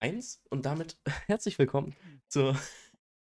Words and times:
1 0.00 0.42
und 0.50 0.64
damit 0.66 0.98
herzlich 1.26 1.58
willkommen 1.58 1.94
zur 2.28 2.56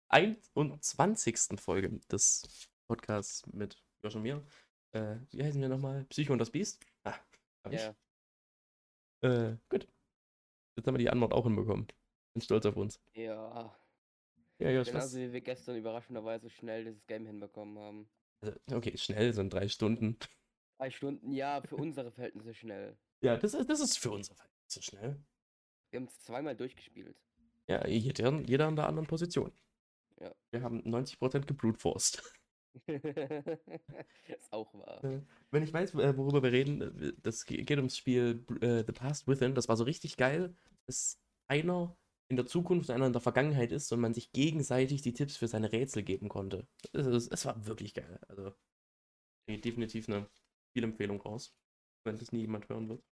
21. 0.09 1.37
Folge 1.59 1.99
des 2.11 2.69
Podcasts 2.87 3.45
mit 3.47 3.81
Josh 4.03 4.15
und 4.15 4.23
mir. 4.23 4.45
Äh, 4.91 5.17
wie 5.31 5.43
heißen 5.43 5.61
wir 5.61 5.69
nochmal? 5.69 6.05
Psycho 6.05 6.33
und 6.33 6.39
das 6.39 6.51
Biest? 6.51 6.79
Ah, 7.03 7.15
hab 7.63 7.73
ich. 7.73 7.81
Ja, 7.81 7.95
Äh, 9.21 9.57
gut. 9.69 9.87
Jetzt 10.75 10.87
haben 10.87 10.93
wir 10.95 10.99
die 10.99 11.09
Antwort 11.09 11.33
auch 11.33 11.45
hinbekommen. 11.45 11.87
Bin 12.33 12.41
stolz 12.41 12.65
auf 12.65 12.75
uns. 12.75 12.99
ja. 13.13 13.75
Ja, 14.59 14.71
Josh, 14.71 14.87
Genauso 14.87 15.05
was? 15.05 15.15
wie 15.15 15.31
wir 15.33 15.41
gestern 15.41 15.75
überraschenderweise 15.77 16.49
schnell 16.49 16.85
dieses 16.85 17.05
Game 17.05 17.27
hinbekommen 17.27 17.77
haben. 17.77 18.09
Also, 18.41 18.57
okay, 18.71 18.97
schnell, 18.97 19.31
sind 19.31 19.53
drei 19.53 19.67
Stunden. 19.67 20.17
Drei 20.79 20.89
Stunden, 20.89 21.31
ja, 21.31 21.61
für 21.61 21.75
unsere 21.75 22.11
Verhältnisse 22.11 22.55
schnell. 22.55 22.97
Ja, 23.21 23.37
das 23.37 23.53
ist, 23.53 23.69
das 23.69 23.79
ist 23.81 23.99
für 23.99 24.09
uns 24.09 24.31
einfach 24.31 24.49
zu 24.65 24.81
schnell. 24.81 25.23
Wir 25.97 26.01
haben 26.01 26.09
es 26.09 26.19
zweimal 26.19 26.55
durchgespielt. 26.55 27.19
Ja, 27.67 27.87
jeder, 27.87 28.39
jeder 28.41 28.67
an 28.67 28.75
der 28.75 28.85
anderen 28.85 29.07
Position. 29.07 29.51
Ja. 30.21 30.31
Wir 30.51 30.61
haben 30.61 30.81
90% 30.83 31.47
gebrutforced. 31.47 32.21
ist 32.85 34.53
auch 34.53 34.71
wahr. 34.75 35.03
Äh, 35.03 35.21
Wenn 35.49 35.63
ich 35.63 35.73
weiß, 35.73 35.95
äh, 35.95 36.15
worüber 36.15 36.43
wir 36.43 36.51
reden, 36.51 36.81
äh, 37.01 37.13
das 37.23 37.45
ge- 37.47 37.63
geht 37.63 37.79
ums 37.79 37.97
Spiel 37.97 38.45
The 38.61 38.91
Past 38.93 39.27
Within. 39.27 39.55
Das 39.55 39.69
war 39.69 39.75
so 39.75 39.85
richtig 39.85 40.17
geil, 40.17 40.55
dass 40.85 41.19
einer 41.47 41.97
in 42.29 42.35
der 42.35 42.45
Zukunft 42.45 42.89
und 42.89 42.95
einer 42.95 43.07
in 43.07 43.13
der 43.13 43.21
Vergangenheit 43.21 43.71
ist 43.71 43.91
und 43.91 43.99
man 43.99 44.13
sich 44.13 44.31
gegenseitig 44.31 45.01
die 45.01 45.13
Tipps 45.13 45.35
für 45.35 45.47
seine 45.47 45.71
Rätsel 45.71 46.03
geben 46.03 46.29
konnte. 46.29 46.67
Es, 46.93 47.43
war 47.43 47.65
wirklich 47.65 47.95
geil. 47.95 48.19
Also 48.27 48.53
definitiv 49.49 50.07
eine 50.09 50.29
Spielempfehlung 50.69 51.19
raus, 51.21 51.55
wenn 52.03 52.17
das 52.17 52.31
nie 52.31 52.41
jemand 52.41 52.69
hören 52.69 52.87
wird. 52.87 53.03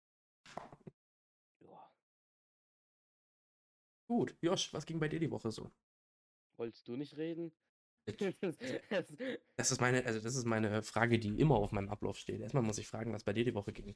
Gut, 4.07 4.35
Josh, 4.41 4.73
was 4.73 4.85
ging 4.85 4.99
bei 4.99 5.07
dir 5.07 5.19
die 5.19 5.31
Woche 5.31 5.51
so? 5.51 5.71
Wolltest 6.57 6.87
du 6.87 6.95
nicht 6.95 7.17
reden? 7.17 7.51
Das 9.57 9.71
ist 9.71 9.81
meine, 9.81 10.05
also 10.05 10.20
das 10.20 10.35
ist 10.35 10.45
meine 10.45 10.84
Frage, 10.84 11.17
die 11.17 11.39
immer 11.39 11.55
auf 11.55 11.71
meinem 11.71 11.89
Ablauf 11.89 12.17
steht. 12.17 12.41
Erstmal 12.41 12.63
muss 12.63 12.77
ich 12.77 12.87
fragen, 12.87 13.13
was 13.13 13.23
bei 13.23 13.34
dir 13.34 13.45
die 13.45 13.55
Woche 13.55 13.71
ging. 13.73 13.95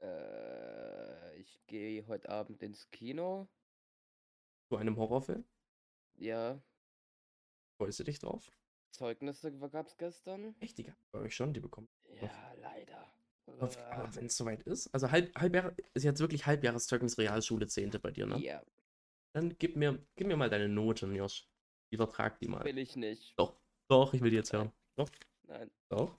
äh, 0.00 1.36
ich 1.36 1.60
gehe 1.66 2.06
heute 2.06 2.28
Abend 2.28 2.62
ins 2.62 2.90
Kino. 2.90 3.48
Zu 4.68 4.76
einem 4.76 4.96
Horrorfilm? 4.96 5.44
Ja, 6.18 6.60
Freust 7.78 8.00
du 8.00 8.04
dich 8.04 8.18
drauf? 8.18 8.50
Zeugnisse 8.90 9.52
gab 9.52 9.86
es 9.86 9.96
gestern. 9.98 10.54
Echt, 10.60 10.78
die 10.78 10.84
gab 10.84 10.96
es 10.98 11.06
bei 11.12 11.18
euch 11.20 11.36
schon, 11.36 11.52
die 11.52 11.60
bekommen. 11.60 11.88
Ja, 12.20 12.52
leider. 12.60 13.06
Aber, 13.46 13.70
Äh, 13.70 13.76
aber 13.92 14.16
wenn 14.16 14.26
es 14.26 14.36
soweit 14.36 14.62
ist, 14.62 14.88
also 14.94 15.10
halb, 15.10 15.34
Halbjahr 15.36 15.74
ist 15.94 16.02
jetzt 16.04 16.20
wirklich 16.20 16.46
Halbjahreszeugnis 16.46 17.18
Realschule 17.18 17.66
10. 17.66 17.98
bei 18.00 18.10
dir, 18.10 18.26
ne? 18.26 18.40
Ja, 18.40 18.62
Dann 19.36 19.54
gib 19.58 19.76
mir, 19.76 20.02
gib 20.14 20.28
mir 20.28 20.36
mal 20.38 20.48
deine 20.48 20.66
Noten, 20.66 21.14
Josh. 21.14 21.46
Übertrag 21.90 22.38
die 22.38 22.48
mal. 22.48 22.64
will 22.64 22.78
ich 22.78 22.96
nicht. 22.96 23.38
Doch, 23.38 23.60
doch, 23.86 24.14
ich 24.14 24.22
will 24.22 24.30
die 24.30 24.36
jetzt 24.36 24.54
hören. 24.54 24.72
Doch, 24.96 25.10
Nein, 25.42 25.70
doch. 25.90 26.18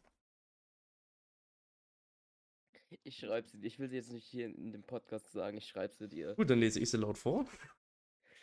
ich 3.02 3.18
schreibe 3.18 3.48
sie. 3.48 3.58
Ich 3.66 3.80
will 3.80 3.90
sie 3.90 3.96
jetzt 3.96 4.12
nicht 4.12 4.28
hier 4.28 4.46
in 4.46 4.72
dem 4.72 4.84
Podcast 4.84 5.32
sagen. 5.32 5.58
Ich 5.58 5.66
schreibe 5.66 5.96
sie 5.96 6.08
dir. 6.08 6.36
Gut, 6.36 6.48
dann 6.48 6.60
lese 6.60 6.80
ich 6.80 6.92
sie 6.92 6.98
laut 6.98 7.18
vor. 7.18 7.48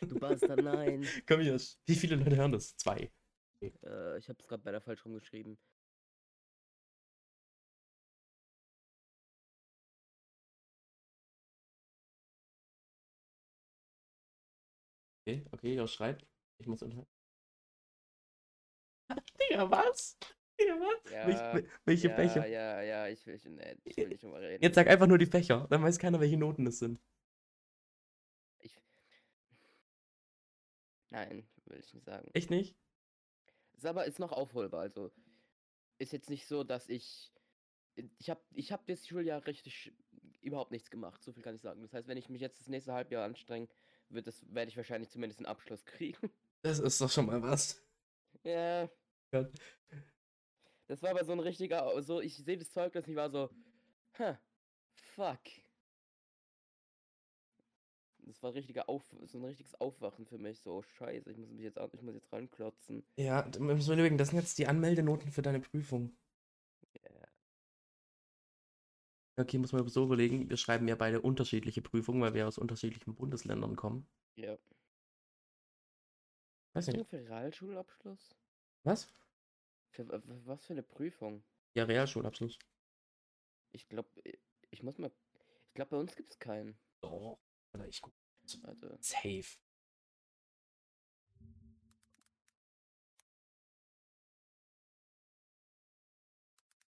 Du 0.00 0.18
Bastard, 0.18 0.60
nein. 0.60 1.06
Komm, 1.28 1.42
Josh. 1.42 1.76
Wie 1.86 1.94
viele 1.94 2.16
Leute 2.16 2.34
hören 2.34 2.50
das? 2.50 2.76
Zwei. 2.76 3.12
Äh, 3.62 4.18
ich 4.18 4.28
habe 4.28 4.40
es 4.40 4.48
gerade 4.48 4.64
bei 4.64 4.72
der 4.72 4.80
falsch 4.80 5.04
rumgeschrieben. 5.04 5.56
Okay, 15.26 15.42
okay, 15.52 15.74
Josh 15.74 15.94
schreibt. 15.94 16.26
Ich 16.58 16.66
muss 16.66 16.82
unter. 16.82 17.06
Digga, 19.40 19.70
was? 19.70 20.18
Digga, 20.60 20.74
was? 20.74 21.10
Ja, 21.10 21.26
Welch, 21.26 21.66
welche 21.86 22.08
ja, 22.08 22.14
Fächer? 22.14 22.46
ja, 22.46 22.82
ja, 22.82 23.08
ich 23.08 23.26
will, 23.26 23.40
nee, 23.46 23.76
ich 23.84 23.96
will 23.96 24.08
nicht 24.08 24.22
drüber 24.22 24.40
reden. 24.40 24.62
Jetzt 24.62 24.74
sag 24.74 24.86
einfach 24.86 25.06
nur 25.06 25.16
die 25.16 25.26
Fächer. 25.26 25.66
Dann 25.70 25.82
weiß 25.82 25.98
keiner, 25.98 26.20
welche 26.20 26.36
Noten 26.36 26.66
es 26.66 26.78
sind. 26.78 27.00
Ich... 28.60 28.78
Nein, 31.08 31.48
will 31.64 31.78
ich 31.78 31.94
nicht 31.94 32.04
sagen. 32.04 32.28
Echt 32.34 32.50
nicht? 32.50 32.76
Ist 33.72 33.86
aber 33.86 34.04
ist 34.04 34.18
noch 34.18 34.32
aufholbar. 34.32 34.82
Also 34.82 35.10
ist 35.96 36.12
jetzt 36.12 36.28
nicht 36.28 36.46
so, 36.46 36.64
dass 36.64 36.90
ich 36.90 37.32
ich 38.18 38.28
habe 38.28 38.42
ich 38.54 38.72
habe 38.72 38.82
das 38.86 39.06
Schuljahr 39.06 39.46
richtig 39.46 39.92
überhaupt 40.42 40.70
nichts 40.70 40.90
gemacht. 40.90 41.22
So 41.22 41.32
viel 41.32 41.42
kann 41.42 41.54
ich 41.54 41.62
sagen. 41.62 41.80
Das 41.80 41.94
heißt, 41.94 42.08
wenn 42.08 42.18
ich 42.18 42.28
mich 42.28 42.42
jetzt 42.42 42.60
das 42.60 42.68
nächste 42.68 42.92
Halbjahr 42.92 43.24
anstrenge, 43.24 43.68
wird 44.10 44.26
das 44.26 44.44
werde 44.54 44.68
ich 44.70 44.76
wahrscheinlich 44.76 45.10
zumindest 45.10 45.40
einen 45.40 45.46
Abschluss 45.46 45.84
kriegen. 45.84 46.18
Das 46.62 46.78
ist 46.78 46.98
doch 46.98 47.10
schon 47.10 47.26
mal 47.26 47.42
was. 47.42 47.78
ja. 48.42 48.88
Gott. 49.30 49.52
Das 50.86 51.02
war 51.02 51.10
aber 51.10 51.22
so 51.22 51.32
ein 51.32 51.40
richtiger, 51.40 52.02
so 52.02 52.22
ich 52.22 52.36
sehe 52.38 52.56
das 52.56 52.70
Zeugnis 52.72 53.04
und 53.04 53.10
ich 53.10 53.16
war 53.16 53.28
so, 53.28 53.50
huh, 54.18 54.34
fuck. 55.14 55.40
Das 58.26 58.42
war 58.42 58.54
richtiger 58.54 58.88
Auf, 58.88 59.04
so 59.26 59.38
ein 59.38 59.44
richtiges 59.44 59.74
Aufwachen 59.80 60.24
für 60.26 60.38
mich. 60.38 60.58
So, 60.60 60.82
scheiße, 60.82 61.30
ich 61.30 61.36
muss 61.36 61.50
mich 61.50 61.64
jetzt, 61.64 61.78
ich 61.92 62.00
muss 62.02 62.14
jetzt 62.14 62.32
ranklotzen. 62.32 63.04
Ja, 63.16 63.42
d- 63.42 63.58
wir 63.60 63.74
müssen 63.74 63.92
überlegen, 63.92 64.16
das 64.16 64.28
sind 64.30 64.38
jetzt 64.38 64.56
die 64.58 64.66
Anmeldenoten 64.66 65.30
für 65.30 65.42
deine 65.42 65.60
Prüfung. 65.60 66.16
Okay, 69.36 69.58
muss 69.58 69.72
man 69.72 69.86
so 69.88 70.04
überlegen, 70.04 70.48
wir 70.48 70.56
schreiben 70.56 70.86
ja 70.86 70.94
beide 70.94 71.20
unterschiedliche 71.20 71.82
Prüfungen, 71.82 72.22
weil 72.22 72.34
wir 72.34 72.46
aus 72.46 72.56
unterschiedlichen 72.58 73.14
Bundesländern 73.16 73.74
kommen. 73.74 74.06
Ja. 74.36 74.56
Weiß 76.72 76.86
Was 76.88 76.94
nicht. 76.94 77.08
für 77.10 77.18
Realschulabschluss? 77.18 78.36
Was? 78.84 79.08
Für, 79.90 80.08
wa- 80.08 80.22
wa- 80.24 80.40
was 80.44 80.64
für 80.66 80.72
eine 80.74 80.82
Prüfung? 80.82 81.44
Ja, 81.74 81.84
Realschulabschluss. 81.84 82.58
Ich 83.72 83.88
glaube, 83.88 84.08
ich 84.70 84.82
muss 84.82 84.98
mal. 84.98 85.10
Ich 85.68 85.74
glaube, 85.74 85.90
bei 85.90 85.96
uns 85.96 86.14
gibt 86.14 86.32
es 86.32 86.38
keinen. 86.38 86.78
Doch. 87.00 87.38
Oder 87.72 87.88
ich 87.88 88.00
guck. 88.00 88.14
Also, 88.62 88.88
Safe. 89.00 89.58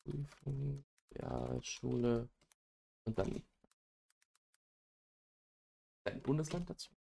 Prüfung, 0.05 0.86
Realschule 1.15 2.29
und 3.05 3.19
dann 3.19 3.43
dein 6.05 6.23
Bundesland 6.23 6.69
dazu. 6.71 6.95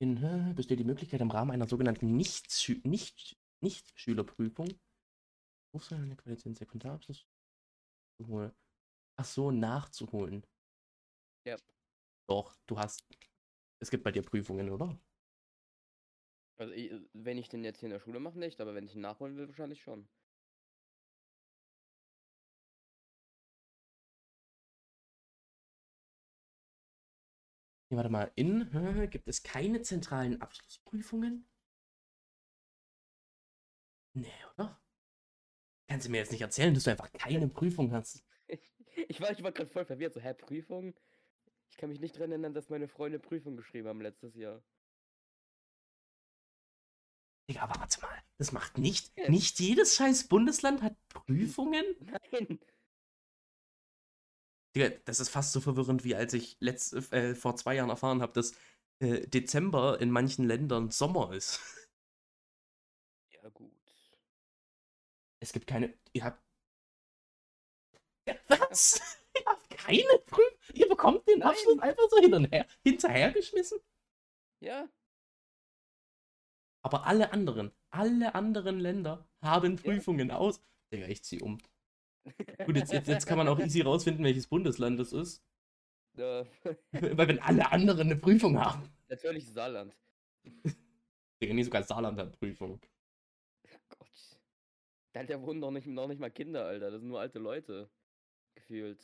In 0.00 0.22
äh, 0.22 0.52
besteht 0.54 0.80
die 0.80 0.84
Möglichkeit 0.84 1.20
im 1.20 1.30
Rahmen 1.30 1.52
einer 1.52 1.68
sogenannten 1.68 2.16
Nicht-Schü- 2.16 2.86
Nicht- 2.86 3.36
Nicht-Schülerprüfung 3.60 4.68
Berufsfähigkeit 5.72 6.18
Qualität 6.18 6.56
Sekundarabschluss 6.56 7.26
zu 8.16 8.28
holen. 8.28 8.52
Ach 9.16 9.24
so, 9.24 9.50
nachzuholen. 9.50 10.46
Ja. 11.44 11.56
Doch, 12.28 12.56
du 12.66 12.78
hast. 12.78 13.04
Es 13.80 13.90
gibt 13.90 14.04
bei 14.04 14.12
dir 14.12 14.22
Prüfungen, 14.22 14.70
oder? 14.70 14.98
also 16.58 16.72
ich, 16.72 16.92
wenn 17.12 17.38
ich 17.38 17.48
den 17.48 17.64
jetzt 17.64 17.80
hier 17.80 17.88
in 17.88 17.92
der 17.92 18.00
Schule 18.00 18.20
mache, 18.20 18.38
nicht, 18.38 18.60
aber 18.60 18.74
wenn 18.74 18.86
ich 18.86 18.94
ihn 18.94 19.00
nachholen 19.00 19.36
will, 19.36 19.48
wahrscheinlich 19.48 19.82
schon. 19.82 20.08
Nee, 27.94 27.98
warte 27.98 28.10
mal. 28.10 28.32
In 28.34 29.08
gibt 29.08 29.28
es 29.28 29.44
keine 29.44 29.82
zentralen 29.82 30.40
Abschlussprüfungen? 30.40 31.46
Nee, 34.14 34.26
oder? 34.56 34.80
Kannst 35.88 36.06
du 36.06 36.10
mir 36.10 36.18
jetzt 36.18 36.32
nicht 36.32 36.40
erzählen, 36.40 36.74
dass 36.74 36.84
du 36.84 36.90
einfach 36.90 37.12
keine 37.12 37.48
Prüfung 37.48 37.92
hast? 37.92 38.24
Ich 39.08 39.20
war, 39.20 39.30
ich 39.32 39.42
war 39.42 39.50
gerade 39.52 39.68
voll 39.68 39.84
verwirrt. 39.84 40.14
So, 40.14 40.20
hä, 40.20 40.34
Prüfung? 40.34 40.94
Ich 41.68 41.76
kann 41.76 41.88
mich 41.88 42.00
nicht 42.00 42.16
dran 42.18 42.30
erinnern, 42.30 42.54
dass 42.54 42.70
meine 42.70 42.86
Freunde 42.86 43.18
Prüfung 43.18 43.56
geschrieben 43.56 43.88
haben 43.88 44.00
letztes 44.00 44.34
Jahr. 44.36 44.62
Digga, 47.48 47.62
aber 47.62 47.78
warte 47.80 48.00
mal. 48.00 48.16
Das 48.38 48.52
macht 48.52 48.78
nicht. 48.78 49.12
Nicht 49.28 49.60
jedes 49.60 49.96
scheiß 49.96 50.28
Bundesland 50.28 50.82
hat 50.82 50.96
Prüfungen? 51.08 51.84
Nein! 52.00 52.58
Digga, 54.74 54.90
das 55.04 55.20
ist 55.20 55.28
fast 55.28 55.52
so 55.52 55.60
verwirrend, 55.60 56.04
wie 56.04 56.14
als 56.16 56.32
ich 56.34 56.56
letzt, 56.60 56.94
äh, 57.12 57.34
vor 57.34 57.56
zwei 57.56 57.76
Jahren 57.76 57.90
erfahren 57.90 58.22
habe, 58.22 58.32
dass 58.32 58.52
äh, 59.00 59.26
Dezember 59.26 60.00
in 60.00 60.10
manchen 60.10 60.44
Ländern 60.46 60.90
Sommer 60.90 61.32
ist. 61.32 61.60
Ja, 63.30 63.48
gut. 63.50 63.70
Es 65.40 65.52
gibt 65.52 65.66
keine. 65.68 65.94
Ihr 66.12 66.24
habt. 66.24 66.42
Ja, 68.26 68.34
was? 68.48 69.00
Ihr 69.36 69.44
habt 69.46 69.70
keine 69.70 70.18
Prüfung? 70.26 70.58
Ihr 70.74 70.88
bekommt 70.88 71.26
den 71.28 71.40
Nein. 71.40 71.48
Abschluss 71.50 71.78
einfach 71.80 72.04
so 72.10 72.18
hinterher, 72.18 72.66
hinterhergeschmissen? 72.84 73.78
Ja, 74.60 74.88
Aber 76.82 77.06
alle 77.06 77.32
anderen, 77.32 77.72
alle 77.90 78.34
anderen 78.34 78.78
Länder 78.78 79.26
haben 79.42 79.76
Ja. 79.76 79.82
Prüfungen 79.82 80.30
aus. 80.30 80.60
Digga, 80.92 81.06
ich 81.08 81.22
zieh 81.24 81.42
um. 81.42 81.58
Gut, 82.66 82.76
jetzt, 82.76 82.92
jetzt, 82.92 83.08
jetzt 83.08 83.26
kann 83.26 83.38
man 83.38 83.48
auch 83.48 83.58
easy 83.58 83.82
rausfinden, 83.82 84.24
welches 84.24 84.46
Bundesland 84.46 84.98
das 84.98 85.12
ist. 85.12 85.42
Äh, 86.16 86.44
Weil 86.92 87.28
wenn 87.28 87.38
alle 87.40 87.70
anderen 87.70 88.08
eine 88.08 88.16
Prüfung 88.16 88.58
haben. 88.58 88.88
natürlich 89.08 89.46
Saarland. 89.50 89.96
Digga, 91.42 91.54
nee, 91.54 91.62
sogar 91.62 91.82
Saarland 91.82 92.18
hat 92.18 92.38
Prüfung. 92.38 92.80
Gott. 93.88 94.40
Da 95.12 95.42
wohnen 95.42 95.60
noch 95.60 95.70
nicht, 95.70 95.86
noch 95.86 96.08
nicht 96.08 96.20
mal 96.20 96.30
Kinder, 96.30 96.66
Alter. 96.66 96.90
Das 96.90 97.00
sind 97.00 97.08
nur 97.08 97.20
alte 97.20 97.38
Leute. 97.38 97.90
Gefühlt. 98.54 99.02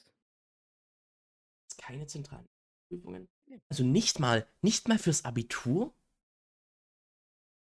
Keine 1.78 2.06
zentralen 2.06 2.48
Prüfungen. 2.88 3.28
Also 3.68 3.84
nicht 3.84 4.20
mal, 4.20 4.46
nicht 4.62 4.88
mal 4.88 4.98
fürs 4.98 5.24
Abitur? 5.24 5.94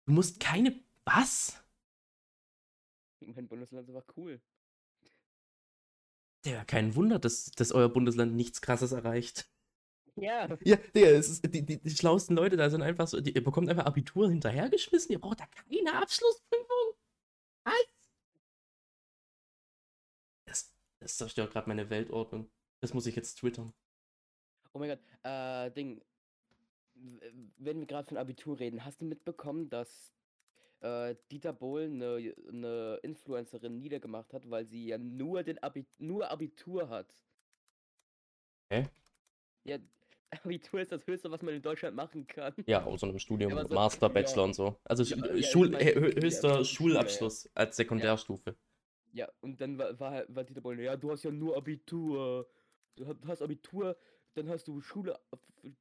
Du 0.07 0.13
musst 0.13 0.41
keine. 0.41 0.79
Was? 1.05 1.63
Mein 3.21 3.49
Bundesland 3.49 3.89
ist 3.89 3.95
einfach 3.95 4.17
cool. 4.17 4.41
Digga, 6.45 6.65
kein 6.65 6.95
Wunder, 6.95 7.19
dass, 7.19 7.47
dass 7.53 7.73
euer 7.73 7.89
Bundesland 7.89 8.35
nichts 8.35 8.61
krasses 8.61 8.93
erreicht. 8.93 9.49
Ja. 10.17 10.49
Ja, 10.63 10.77
Digga, 10.77 11.09
ist, 11.09 11.43
die, 11.45 11.65
die, 11.65 11.81
die 11.81 11.91
schlauesten 11.91 12.37
Leute 12.37 12.57
da 12.57 12.71
sind 12.71 12.83
einfach 12.83 13.09
so, 13.09 13.21
die, 13.21 13.35
ihr 13.35 13.43
bekommt 13.43 13.69
einfach 13.69 13.87
Abitur 13.87 14.29
hinterhergeschmissen, 14.29 15.11
ihr 15.11 15.21
braucht 15.21 15.41
da 15.41 15.47
keine 15.47 16.01
Abschlussprüfung. 16.01 16.95
Was? 17.65 17.75
Das, 20.47 20.73
das 21.01 21.17
zerstört 21.17 21.53
gerade 21.53 21.69
meine 21.69 21.91
Weltordnung. 21.91 22.51
Das 22.81 22.95
muss 22.95 23.07
ich 23.07 23.17
jetzt 23.17 23.37
twittern. 23.37 23.73
Oh 24.73 24.79
mein 24.79 24.91
Gott. 24.91 25.01
Äh, 25.23 25.71
Ding. 25.71 26.03
Wenn 27.57 27.81
wir 27.81 27.87
gerade 27.87 28.07
von 28.07 28.19
Abitur 28.19 28.61
reden, 28.61 28.85
hast 28.85 29.01
du 29.01 29.05
mitbekommen, 29.05 29.69
dass 29.69 30.13
äh, 30.85 31.17
Dieter 31.33 31.53
Bohlen 31.53 32.03
eine, 32.03 32.35
eine 32.49 33.01
Influencerin 33.03 33.81
niedergemacht 33.81 34.33
hat, 34.35 34.49
weil 34.51 34.67
sie 34.67 34.87
ja 34.89 34.99
nur 34.99 35.43
den 35.43 35.61
Abi 35.63 35.87
nur 35.99 36.31
Abitur 36.31 36.89
hat? 36.91 37.15
Hä? 38.71 38.87
Ja, 39.65 39.79
Abitur 40.45 40.81
ist 40.81 40.93
das 40.93 41.07
Höchste, 41.07 41.31
was 41.31 41.43
man 41.43 41.55
in 41.55 41.63
Deutschland 41.63 41.97
machen 41.97 42.27
kann. 42.27 42.53
Ja, 42.67 42.85
außer 42.85 43.07
einem 43.09 43.19
Studium, 43.19 43.53
Ja, 43.57 43.63
so- 43.67 43.75
Master, 43.75 44.09
ja. 44.09 44.13
Bachelor 44.13 44.45
und 44.45 44.55
so. 44.55 44.77
Also 44.85 45.03
Ja, 45.05 45.35
ja, 45.35 45.43
Schul, 45.43 45.73
ja, 45.73 45.79
höchster 45.81 46.65
Schule, 46.65 46.65
Schulabschluss 46.65 47.49
als 47.55 47.77
Sekundärstufe. 47.77 48.55
Ja, 49.13 49.29
und 49.41 49.61
dann 49.61 49.79
war, 49.79 49.99
war, 50.01 50.25
war 50.29 50.45
Dieter 50.45 50.61
Bohlen, 50.61 50.81
ja, 50.81 50.97
du 50.97 51.11
hast 51.11 51.23
ja 51.23 51.31
nur 51.31 51.57
Abitur. 51.57 52.47
Du 52.97 53.07
ha- 53.07 53.17
hast 53.27 53.43
Abitur, 53.43 53.97
dann 54.35 54.49
hast 54.49 54.67
du 54.69 54.81
Schule, 54.81 55.19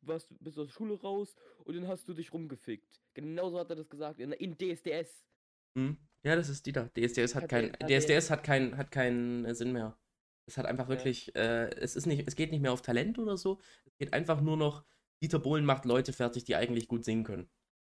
warst, 0.01 0.27
bist 0.39 0.57
aus 0.57 0.67
der 0.67 0.73
Schule 0.73 1.00
raus 1.00 1.35
und 1.65 1.75
dann 1.75 1.88
hast 1.88 2.07
du 2.07 2.13
dich 2.13 2.31
rumgefickt. 2.33 3.01
Genauso 3.13 3.59
hat 3.59 3.69
er 3.69 3.75
das 3.75 3.89
gesagt, 3.89 4.19
in, 4.19 4.31
in 4.31 4.57
DSDS. 4.57 5.25
Hm? 5.77 5.97
Ja, 6.23 6.35
das 6.35 6.50
ist 6.50 6.65
die 6.65 6.71
da. 6.71 6.88
DSDS 6.89 7.35
hat 7.35 7.44
Hat 7.44 7.50
kein, 7.50 7.63
der- 7.63 7.73
hat 7.73 7.89
der- 7.89 8.00
DSDS 8.00 8.29
hat 8.29 8.44
keinen 8.44 8.77
hat 8.77 8.91
keinen 8.91 9.53
Sinn 9.55 9.73
mehr. 9.73 9.97
Es 10.45 10.57
hat 10.57 10.65
einfach 10.65 10.85
Ja. 10.85 10.89
wirklich, 10.89 11.35
äh, 11.35 11.69
es 11.77 11.95
ist 11.95 12.05
nicht, 12.05 12.27
es 12.27 12.35
geht 12.35 12.51
nicht 12.51 12.61
mehr 12.61 12.73
auf 12.73 12.81
Talent 12.81 13.17
oder 13.19 13.38
so. 13.38 13.59
Es 13.85 13.95
geht 13.97 14.13
einfach 14.13 14.41
nur 14.41 14.57
noch, 14.57 14.85
Dieter 15.21 15.39
Bohlen 15.39 15.65
macht 15.65 15.85
Leute 15.85 16.11
fertig, 16.13 16.44
die 16.44 16.56
eigentlich 16.56 16.88
gut 16.88 17.06
singen 17.06 17.23
können. 17.23 17.49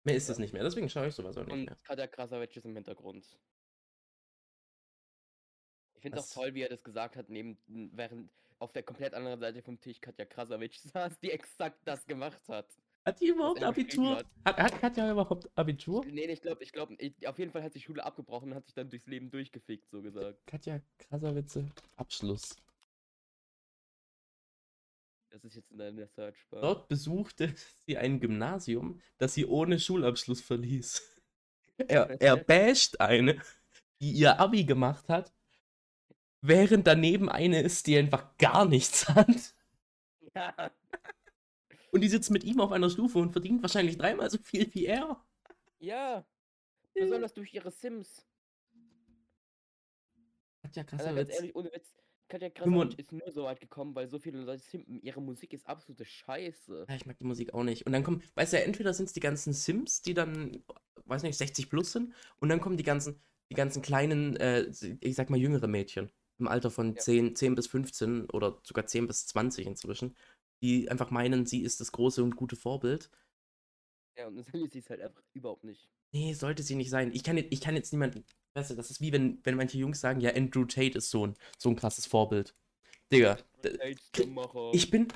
Mehr 0.04 0.16
ist 0.16 0.30
es 0.30 0.38
nicht 0.38 0.54
mehr. 0.54 0.64
Deswegen 0.64 0.90
schaue 0.90 1.08
ich 1.08 1.16
sowas 1.16 1.36
auch 1.38 1.44
nicht 1.46 1.54
Und 1.54 1.66
mehr. 1.66 1.78
Katja 1.84 2.06
Krasavic 2.06 2.56
ist 2.56 2.66
im 2.66 2.76
Hintergrund. 2.76 3.26
Ich 5.96 6.02
finde 6.02 6.20
auch 6.20 6.24
Was? 6.24 6.30
toll, 6.30 6.54
wie 6.54 6.62
er 6.62 6.70
das 6.70 6.84
gesagt 6.84 7.16
hat, 7.16 7.30
neben, 7.30 7.58
während 7.68 8.30
auf 8.60 8.72
der 8.72 8.84
komplett 8.84 9.14
anderen 9.14 9.40
Seite 9.40 9.62
vom 9.62 9.80
Tisch 9.80 10.00
Katja 10.00 10.26
Krasavic 10.26 10.76
saß, 10.94 11.20
die 11.20 11.32
exakt 11.32 11.80
das 11.86 12.06
gemacht 12.06 12.42
hat. 12.48 12.68
Hat 13.06 13.22
die 13.22 13.28
überhaupt 13.28 13.62
er 13.62 13.68
Abitur? 13.68 14.24
Hat, 14.44 14.58
hat 14.58 14.82
Katja 14.82 15.12
überhaupt 15.12 15.48
Abitur? 15.56 16.04
Nee, 16.06 16.26
nee, 16.26 16.34
ich 16.34 16.42
glaube, 16.42 16.64
ich 16.64 16.72
glaube, 16.72 16.98
auf 17.26 17.38
jeden 17.38 17.52
Fall 17.52 17.62
hat 17.62 17.74
sie 17.74 17.80
Schule 17.80 18.04
abgebrochen 18.04 18.50
und 18.50 18.56
hat 18.56 18.66
sich 18.66 18.74
dann 18.74 18.90
durchs 18.90 19.06
Leben 19.06 19.30
durchgefickt, 19.30 19.90
so 19.92 20.02
gesagt. 20.02 20.40
Katja 20.48 20.82
Krasavitze, 20.98 21.70
Abschluss. 21.98 22.56
Das 25.30 25.44
ist 25.44 25.56
jetzt 25.56 25.72
in 25.72 25.78
der 25.78 26.08
Searchbar. 26.08 26.62
Dort 26.62 26.88
besuchte 26.88 27.54
sie 27.86 27.98
ein 27.98 28.20
Gymnasium, 28.20 29.02
das 29.18 29.34
sie 29.34 29.46
ohne 29.46 29.80
Schulabschluss 29.80 30.42
verließ. 30.42 31.02
Er, 31.90 32.22
er 32.22 32.38
basht 32.38 33.02
eine, 33.02 33.42
die 34.00 34.14
ihr 34.14 34.40
Abi 34.40 34.64
gemacht 34.64 35.10
hat, 35.10 35.34
während 36.48 36.88
daneben 36.88 37.30
eine 37.30 37.62
ist, 37.62 37.88
die 37.88 37.98
einfach 37.98 38.38
gar 38.38 38.66
nichts 38.66 39.08
hat. 39.10 39.54
Ja, 40.36 40.72
Und 41.92 42.02
die 42.02 42.10
sitzt 42.10 42.30
mit 42.32 42.44
ihm 42.44 42.60
auf 42.60 42.72
einer 42.72 42.90
Stufe 42.90 43.20
und 43.20 43.32
verdient 43.32 43.62
wahrscheinlich 43.62 43.98
dreimal 43.98 44.30
so 44.30 44.38
viel 44.38 44.74
wie 44.74 44.86
er. 44.86 45.24
ja. 45.80 46.26
Besonders 46.94 47.34
durch 47.34 47.54
ihre 47.54 47.72
Sims. 47.72 48.26
Katja 50.64 50.84
Also 50.92 51.16
ganz 51.16 51.30
Krassawitz. 51.30 51.30
ehrlich, 51.30 51.56
ohne 51.56 51.72
Witz. 51.72 51.94
Katja 52.28 52.50
Krasavic 52.50 52.98
ist 52.98 53.12
nur 53.12 53.32
so 53.32 53.44
weit 53.44 53.60
gekommen, 53.60 53.94
weil 53.96 54.08
so 54.08 54.18
viele 54.18 54.40
Leute 54.42 54.64
simpen. 54.64 55.00
Ihre 55.02 55.22
Musik 55.22 55.54
ist 55.54 55.68
absolute 55.68 56.06
Scheiße. 56.06 56.86
Ja, 56.90 56.96
ich 56.96 57.06
mag 57.06 57.18
die 57.18 57.24
Musik 57.26 57.54
auch 57.54 57.64
nicht. 57.64 57.86
Und 57.86 57.92
dann 57.94 58.04
kommen, 58.04 58.24
weißt 58.36 58.54
du, 58.54 58.64
entweder 58.64 58.94
sind 58.94 59.06
es 59.06 59.14
die 59.14 59.20
ganzen 59.20 59.54
Sims, 59.54 60.02
die 60.02 60.14
dann, 60.14 60.64
weiß 61.06 61.24
nicht, 61.24 61.38
60 61.38 61.70
plus 61.70 61.92
sind, 61.92 62.14
und 62.38 62.50
dann 62.50 62.62
kommen 62.62 62.78
die 62.78 62.84
ganzen, 62.84 63.22
die 63.52 63.56
ganzen 63.56 63.82
kleinen, 63.82 64.36
äh, 64.38 64.72
ich 65.02 65.16
sag 65.16 65.30
mal 65.30 65.38
jüngere 65.40 65.68
Mädchen 65.68 66.10
im 66.38 66.48
Alter 66.48 66.72
von 66.72 66.96
Ja. 66.96 67.00
10, 67.02 67.36
10 67.36 67.56
bis 67.56 67.68
15 67.68 68.30
oder 68.30 68.60
sogar 68.64 68.86
10 68.86 69.08
bis 69.08 69.26
20 69.28 69.68
inzwischen, 69.68 70.16
die 70.62 70.90
einfach 70.90 71.12
meinen, 71.12 71.46
sie 71.46 71.62
ist 71.62 71.80
das 71.80 71.92
große 71.92 72.24
und 72.24 72.36
gute 72.36 72.56
Vorbild. 72.56 73.10
Ja, 74.18 74.28
und 74.28 74.38
ist 74.38 74.52
sie 74.52 74.82
halt 74.90 75.02
einfach 75.02 75.22
überhaupt 75.34 75.64
nicht. 75.64 75.90
Nee, 76.14 76.34
sollte 76.34 76.64
sie 76.64 76.76
nicht 76.76 76.90
sein. 76.90 77.12
Ich 77.14 77.24
kann, 77.24 77.36
jetzt- 77.38 77.52
ich 77.52 77.60
kann 77.60 77.76
jetzt 77.76 77.92
niemanden, 77.92 78.24
weißt 78.54 78.72
du, 78.72 78.76
das 78.76 78.90
ist 78.90 79.02
wie 79.02 79.12
wenn, 79.12 79.40
wenn 79.44 79.56
manche 79.56 79.78
Jungs 79.78 80.00
sagen, 80.00 80.22
ja, 80.22 80.34
Andrew 80.34 80.64
Tate 80.66 80.98
ist 80.98 81.10
so 81.10 81.28
ein, 81.28 81.36
so 81.58 81.70
ein 81.70 81.76
krasses 81.76 82.06
Vorbild. 82.06 82.56
Digga, 83.12 83.38
Ich 84.74 84.90
bin. 84.90 85.08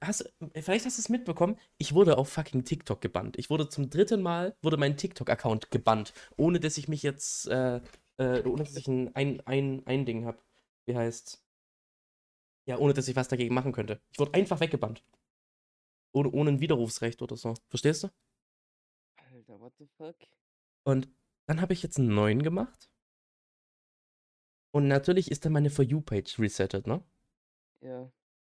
Hast, 0.00 0.32
vielleicht 0.54 0.86
hast 0.86 0.96
du 0.96 1.02
es 1.02 1.08
mitbekommen. 1.10 1.58
Ich 1.76 1.92
wurde 1.92 2.16
auf 2.16 2.30
fucking 2.30 2.64
TikTok 2.64 3.00
gebannt. 3.00 3.36
Ich 3.38 3.50
wurde 3.50 3.68
zum 3.68 3.90
dritten 3.90 4.22
Mal, 4.22 4.56
wurde 4.62 4.76
mein 4.78 4.96
TikTok-Account 4.96 5.70
gebannt. 5.70 6.14
Ohne 6.38 6.60
dass 6.60 6.78
ich 6.78 6.88
mich 6.88 7.02
jetzt, 7.02 7.46
äh, 7.48 7.80
äh, 8.18 8.42
ohne 8.46 8.64
dass 8.64 8.76
ich 8.76 8.88
ein, 8.88 9.14
ein, 9.14 9.40
ein, 9.46 9.82
ein 9.86 10.06
Ding 10.06 10.24
habe. 10.24 10.38
Wie 10.86 10.96
heißt. 10.96 11.42
Ja, 12.66 12.78
ohne 12.78 12.94
dass 12.94 13.08
ich 13.08 13.16
was 13.16 13.28
dagegen 13.28 13.54
machen 13.54 13.72
könnte. 13.72 14.00
Ich 14.10 14.18
wurde 14.18 14.34
einfach 14.34 14.60
weggebannt. 14.60 15.04
Ohne, 16.12 16.30
ohne 16.30 16.50
ein 16.50 16.60
Widerrufsrecht 16.60 17.22
oder 17.22 17.36
so. 17.36 17.54
Verstehst 17.68 18.04
du? 18.04 18.08
Alter, 19.16 19.60
what 19.60 19.74
the 19.78 19.86
fuck? 19.86 20.16
Und 20.84 21.08
dann 21.46 21.60
habe 21.60 21.72
ich 21.74 21.82
jetzt 21.82 21.98
einen 21.98 22.14
neuen 22.14 22.42
gemacht. 22.42 22.90
Und 24.72 24.88
natürlich 24.88 25.30
ist 25.30 25.44
dann 25.44 25.52
meine 25.52 25.70
For 25.70 25.84
You-Page 25.84 26.38
resettet, 26.38 26.86
ne? 26.86 27.04
Ja. 27.80 28.10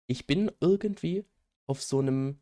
ich 0.07 0.27
bin 0.27 0.51
irgendwie 0.59 1.25
auf 1.67 1.81
so 1.81 1.99
einem 1.99 2.41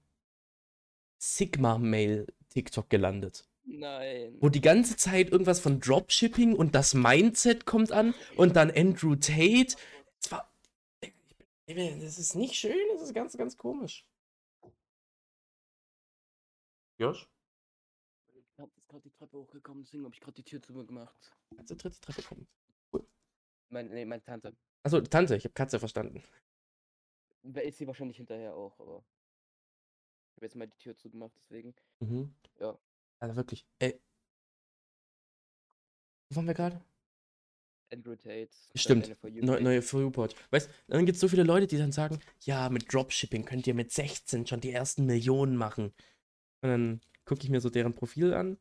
Sigma-Mail-TikTok 1.20 2.90
gelandet. 2.90 3.49
Nein. 3.72 4.36
Wo 4.42 4.50
die 4.50 4.62
ganze 4.62 4.98
Zeit 4.98 5.30
irgendwas 5.30 5.60
von 5.60 5.80
Dropshipping 5.80 6.56
und 6.56 6.74
das 6.74 6.96
Mindset 6.96 7.66
kommt 7.66 7.92
an 7.92 8.16
und 8.36 8.56
dann 8.56 8.72
Andrew 8.72 9.16
Tate. 9.16 9.76
Es 10.22 10.32
war. 10.32 10.52
Das 11.68 12.18
ist 12.18 12.36
nicht 12.36 12.56
schön, 12.56 12.76
das 12.94 13.04
ist 13.04 13.14
ganz, 13.14 13.38
ganz 13.38 13.56
komisch. 13.56 14.06
Josh? 16.98 17.30
Ich 18.34 18.60
hab 18.60 18.76
jetzt 18.76 18.88
gerade 18.90 19.04
die 19.04 19.12
Treppe 19.12 19.38
hochgekommen, 19.38 19.84
deswegen 19.84 20.04
habe 20.04 20.16
ich 20.16 20.20
gerade 20.20 20.34
die 20.34 20.44
Tür 20.44 20.62
zugemacht. 20.62 21.32
Katze 21.56 21.78
tritt 21.78 21.96
die 21.96 22.02
Treppe 22.02 22.24
kommt. 22.24 22.50
Mein, 23.70 23.88
nee, 23.90 24.04
meine 24.04 24.24
Tante. 24.24 24.56
Achso, 24.82 25.00
Tante, 25.02 25.36
ich 25.36 25.44
habe 25.44 25.54
Katze 25.54 25.80
verstanden. 25.80 26.24
Wer 27.44 27.64
ist 27.64 27.78
sie 27.78 27.86
wahrscheinlich 27.86 28.18
hinterher 28.18 28.56
auch, 28.56 28.80
aber. 28.80 29.06
Ich 30.32 30.38
habe 30.38 30.46
jetzt 30.48 30.56
mal 30.56 30.68
die 30.68 30.78
Tür 30.78 30.98
zugemacht, 30.98 31.34
deswegen. 31.38 31.76
Mhm. 32.00 32.34
Ja. 32.60 32.78
Also 33.22 33.36
wirklich. 33.36 33.66
Ey. 33.80 34.00
Wo 36.30 36.38
waren 36.38 36.48
wir 36.48 36.54
gerade? 36.54 36.82
Andrew 37.92 38.16
Tate. 38.16 38.50
Stimmt, 38.76 39.06
seine 39.06 39.16
For 39.16 39.30
You 39.30 39.44
Neu, 39.44 39.54
Page. 39.54 39.64
neue 39.64 39.82
For 39.82 40.02
You-Page. 40.02 40.36
Weißt 40.52 40.70
dann 40.88 41.06
gibt 41.06 41.16
es 41.16 41.22
so 41.22 41.28
viele 41.28 41.44
Leute, 41.44 41.68
die 41.68 41.78
dann 41.78 41.92
sagen, 41.92 42.20
ja, 42.42 42.70
mit 42.70 42.94
Dropshipping 42.94 43.46
könnt 43.46 43.66
ihr 43.68 43.74
mit 43.74 43.92
16 43.92 44.46
schon 44.46 44.62
die 44.62 44.72
ersten 44.72 45.06
Millionen 45.06 45.56
machen. 45.56 45.94
Und 46.62 46.70
dann 46.70 47.02
gucke 47.26 47.44
ich 47.44 47.50
mir 47.50 47.62
so 47.62 47.70
deren 47.70 47.96
Profil 47.96 48.34
an 48.34 48.58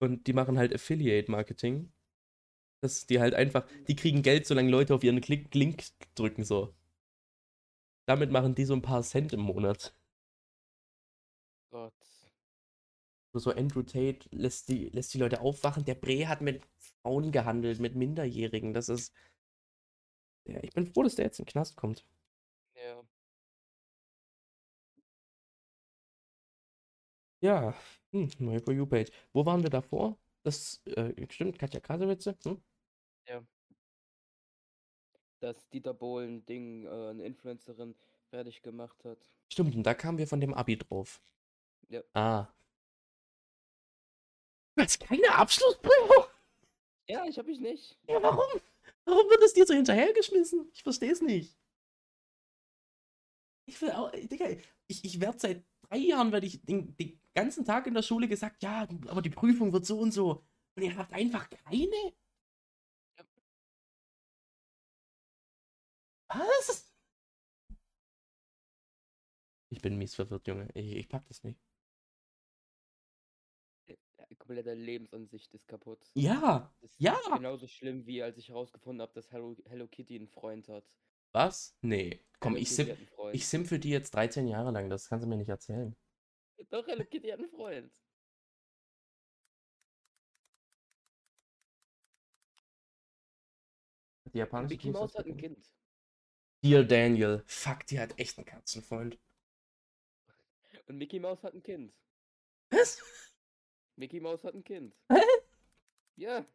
und 0.00 0.26
die 0.26 0.32
machen 0.32 0.58
halt 0.58 0.74
Affiliate-Marketing. 0.74 1.92
Dass 2.82 3.06
die 3.06 3.20
halt 3.20 3.34
einfach, 3.34 3.66
die 3.88 3.96
kriegen 3.96 4.22
Geld, 4.22 4.46
solange 4.46 4.70
Leute 4.70 4.94
auf 4.94 5.02
ihren 5.02 5.20
Klick, 5.20 5.52
Link 5.54 5.84
drücken, 6.14 6.44
so. 6.44 6.74
Damit 8.06 8.30
machen 8.30 8.54
die 8.54 8.64
so 8.64 8.74
ein 8.74 8.82
paar 8.82 9.02
Cent 9.02 9.32
im 9.32 9.40
Monat. 9.40 9.94
Gott. 11.70 12.07
So 13.32 13.50
Andrew 13.52 13.82
Tate 13.82 14.28
lässt 14.30 14.68
die, 14.68 14.88
lässt 14.90 15.14
die 15.14 15.18
Leute 15.18 15.40
aufwachen. 15.40 15.84
Der 15.84 15.94
Bre 15.94 16.28
hat 16.28 16.40
mit 16.40 16.62
Frauen 17.02 17.30
gehandelt, 17.32 17.78
mit 17.80 17.94
Minderjährigen. 17.94 18.74
Das 18.74 18.88
ist. 18.88 19.12
Ja, 20.46 20.58
ich 20.62 20.72
bin 20.72 20.86
froh, 20.86 21.02
dass 21.02 21.16
der 21.16 21.26
jetzt 21.26 21.38
in 21.38 21.44
den 21.44 21.50
Knast 21.52 21.76
kommt. 21.76 22.04
Ja. 22.74 23.02
Ja, 27.40 27.74
hm, 28.12 28.30
neue 28.38 28.60
For 28.60 28.74
You-Page. 28.74 29.10
Wo 29.32 29.46
waren 29.46 29.62
wir 29.62 29.70
davor? 29.70 30.18
Das 30.42 30.82
äh, 30.86 31.12
stimmt, 31.30 31.58
Katja 31.58 31.80
Krasowitze. 31.80 32.36
Hm? 32.44 32.60
dass 35.40 35.68
Dieter 35.68 35.94
Bohlen 35.94 36.44
Ding, 36.46 36.84
äh, 36.84 36.88
eine 36.88 37.24
Influencerin 37.24 37.94
fertig 38.30 38.62
gemacht 38.62 39.04
hat. 39.04 39.18
Stimmt, 39.52 39.74
und 39.74 39.84
da 39.84 39.94
kamen 39.94 40.18
wir 40.18 40.26
von 40.26 40.40
dem 40.40 40.54
Abi 40.54 40.76
drauf. 40.76 41.20
Ja. 41.88 42.02
Ah. 42.14 42.48
Du 44.78 44.84
hast 44.84 45.00
keine 45.00 45.34
Abschlussprüfung? 45.34 46.24
Ja, 47.08 47.24
ich 47.24 47.36
hab 47.36 47.48
ich 47.48 47.58
nicht. 47.58 47.98
Ja, 48.06 48.22
warum? 48.22 48.60
Warum 49.06 49.28
wird 49.28 49.42
es 49.42 49.52
dir 49.52 49.66
so 49.66 49.74
hinterhergeschmissen? 49.74 50.70
Ich 50.72 50.84
verstehe 50.84 51.10
es 51.10 51.20
nicht. 51.20 51.58
Ich 53.66 53.82
will 53.82 53.90
auch, 53.90 54.12
Digga, 54.12 54.46
ich, 54.86 55.04
ich 55.04 55.20
werde 55.20 55.40
seit 55.40 55.64
drei 55.82 55.96
Jahren, 55.96 56.30
werde 56.30 56.46
ich 56.46 56.62
den, 56.64 56.96
den 56.96 57.20
ganzen 57.34 57.64
Tag 57.64 57.88
in 57.88 57.94
der 57.94 58.02
Schule 58.02 58.28
gesagt, 58.28 58.62
ja, 58.62 58.86
aber 59.08 59.20
die 59.20 59.30
Prüfung 59.30 59.72
wird 59.72 59.84
so 59.84 59.98
und 59.98 60.12
so. 60.12 60.44
Und 60.76 60.82
ihr 60.84 60.96
habt 60.96 61.12
einfach 61.12 61.50
keine? 61.50 62.12
Was? 66.28 66.94
Ich 69.70 69.82
bin 69.82 69.98
mies 69.98 70.14
verwirrt, 70.14 70.46
Junge. 70.46 70.68
Ich, 70.74 70.92
ich 70.92 71.08
pack 71.08 71.26
das 71.26 71.42
nicht. 71.42 71.67
Komplette 74.38 74.74
Lebensansicht 74.74 75.52
ist 75.54 75.66
kaputt. 75.68 75.98
Ja, 76.14 76.72
Das 76.80 76.90
ist 76.90 77.00
ja. 77.00 77.16
genauso 77.34 77.66
schlimm, 77.66 78.06
wie 78.06 78.22
als 78.22 78.38
ich 78.38 78.48
herausgefunden 78.48 79.02
habe, 79.02 79.12
dass 79.14 79.30
Hello, 79.30 79.56
Hello 79.66 79.86
Kitty 79.86 80.16
einen 80.16 80.28
Freund 80.28 80.68
hat. 80.68 80.84
Was? 81.32 81.76
Nee. 81.82 82.24
Komm, 82.40 82.54
Hello 82.54 82.62
ich 82.62 82.70
sim, 82.74 82.96
ich 83.32 83.46
sim 83.46 83.66
für 83.66 83.78
die 83.78 83.90
jetzt 83.90 84.14
13 84.14 84.48
Jahre 84.48 84.70
lang. 84.70 84.88
Das 84.90 85.08
kannst 85.08 85.24
du 85.24 85.28
mir 85.28 85.36
nicht 85.36 85.48
erzählen. 85.48 85.96
Doch, 86.70 86.86
Hello 86.86 87.04
Kitty 87.04 87.28
hat 87.28 87.38
einen 87.40 87.50
Freund. 87.50 87.92
Die 94.32 94.38
japanische 94.38 94.74
Mickey 94.74 94.90
Mouse 94.90 95.14
hat 95.14 95.26
ein 95.26 95.36
Kind. 95.36 95.56
Kind. 95.56 95.70
Dear 96.62 96.84
Daniel. 96.84 97.42
Fuck, 97.46 97.86
die 97.86 97.98
hat 98.00 98.18
echt 98.18 98.36
einen 98.38 98.46
Katzenfreund. 98.46 99.18
Und 100.86 100.98
Mickey 100.98 101.18
Mouse 101.20 101.42
hat 101.42 101.54
ein 101.54 101.62
Kind. 101.62 101.92
Was? 102.70 103.00
Mickey 103.98 104.20
Mouse 104.20 104.44
hat 104.44 104.54
ein 104.54 104.62
Kind. 104.64 104.94
Hä? 105.12 105.20
Ja. 106.16 106.46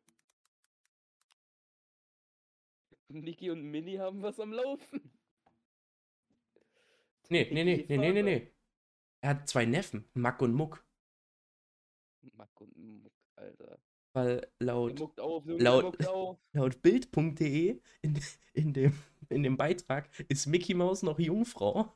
Mickey 3.10 3.52
und 3.52 3.62
Minnie 3.70 4.00
haben 4.00 4.22
was 4.24 4.40
am 4.40 4.54
Laufen. 4.54 5.12
Nee, 7.30 7.50
nee, 7.52 7.64
nee, 7.64 7.86
nee, 7.88 7.98
nee, 7.98 8.12
nee, 8.12 8.24
nee. 8.24 8.52
Er 9.22 9.30
hat 9.32 9.48
zwei 9.48 9.66
Neffen, 9.66 10.06
Mack 10.14 10.42
und 10.42 10.54
Muck. 10.54 10.86
Mack 12.34 12.60
und 12.62 12.76
Muck, 13.04 13.14
Alter. 13.36 13.80
Weil 14.14 14.52
laut, 14.60 15.20
auf, 15.20 15.44
laut- 15.46 15.98
laut 16.54 16.82
Bild.de 16.82 17.82
in, 18.02 18.20
in, 18.54 18.74
dem, 18.74 18.94
in 19.30 19.44
dem 19.44 19.58
Beitrag 19.58 20.10
ist 20.30 20.46
Mickey 20.48 20.74
Mouse 20.74 21.04
noch 21.04 21.20
Jungfrau. 21.20 21.94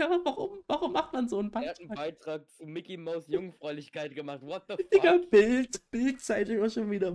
Ja, 0.00 0.18
warum, 0.24 0.64
warum 0.66 0.92
macht 0.92 1.12
man 1.12 1.28
so 1.28 1.38
einen 1.40 1.52
Er 1.52 1.68
hat 1.68 1.78
einen 1.78 1.88
Beitrag? 1.88 1.96
Beitrag 1.96 2.50
zu 2.50 2.64
Mickey 2.64 2.96
Mouse 2.96 3.26
Jungfräulichkeit 3.28 4.14
gemacht. 4.14 4.40
What 4.40 4.64
the 4.68 4.76
Digga, 4.76 5.18
fuck? 5.18 5.30
Bild, 5.30 5.90
Bildzeitung 5.90 6.60
war 6.60 6.70
schon 6.70 6.90
wieder. 6.90 7.12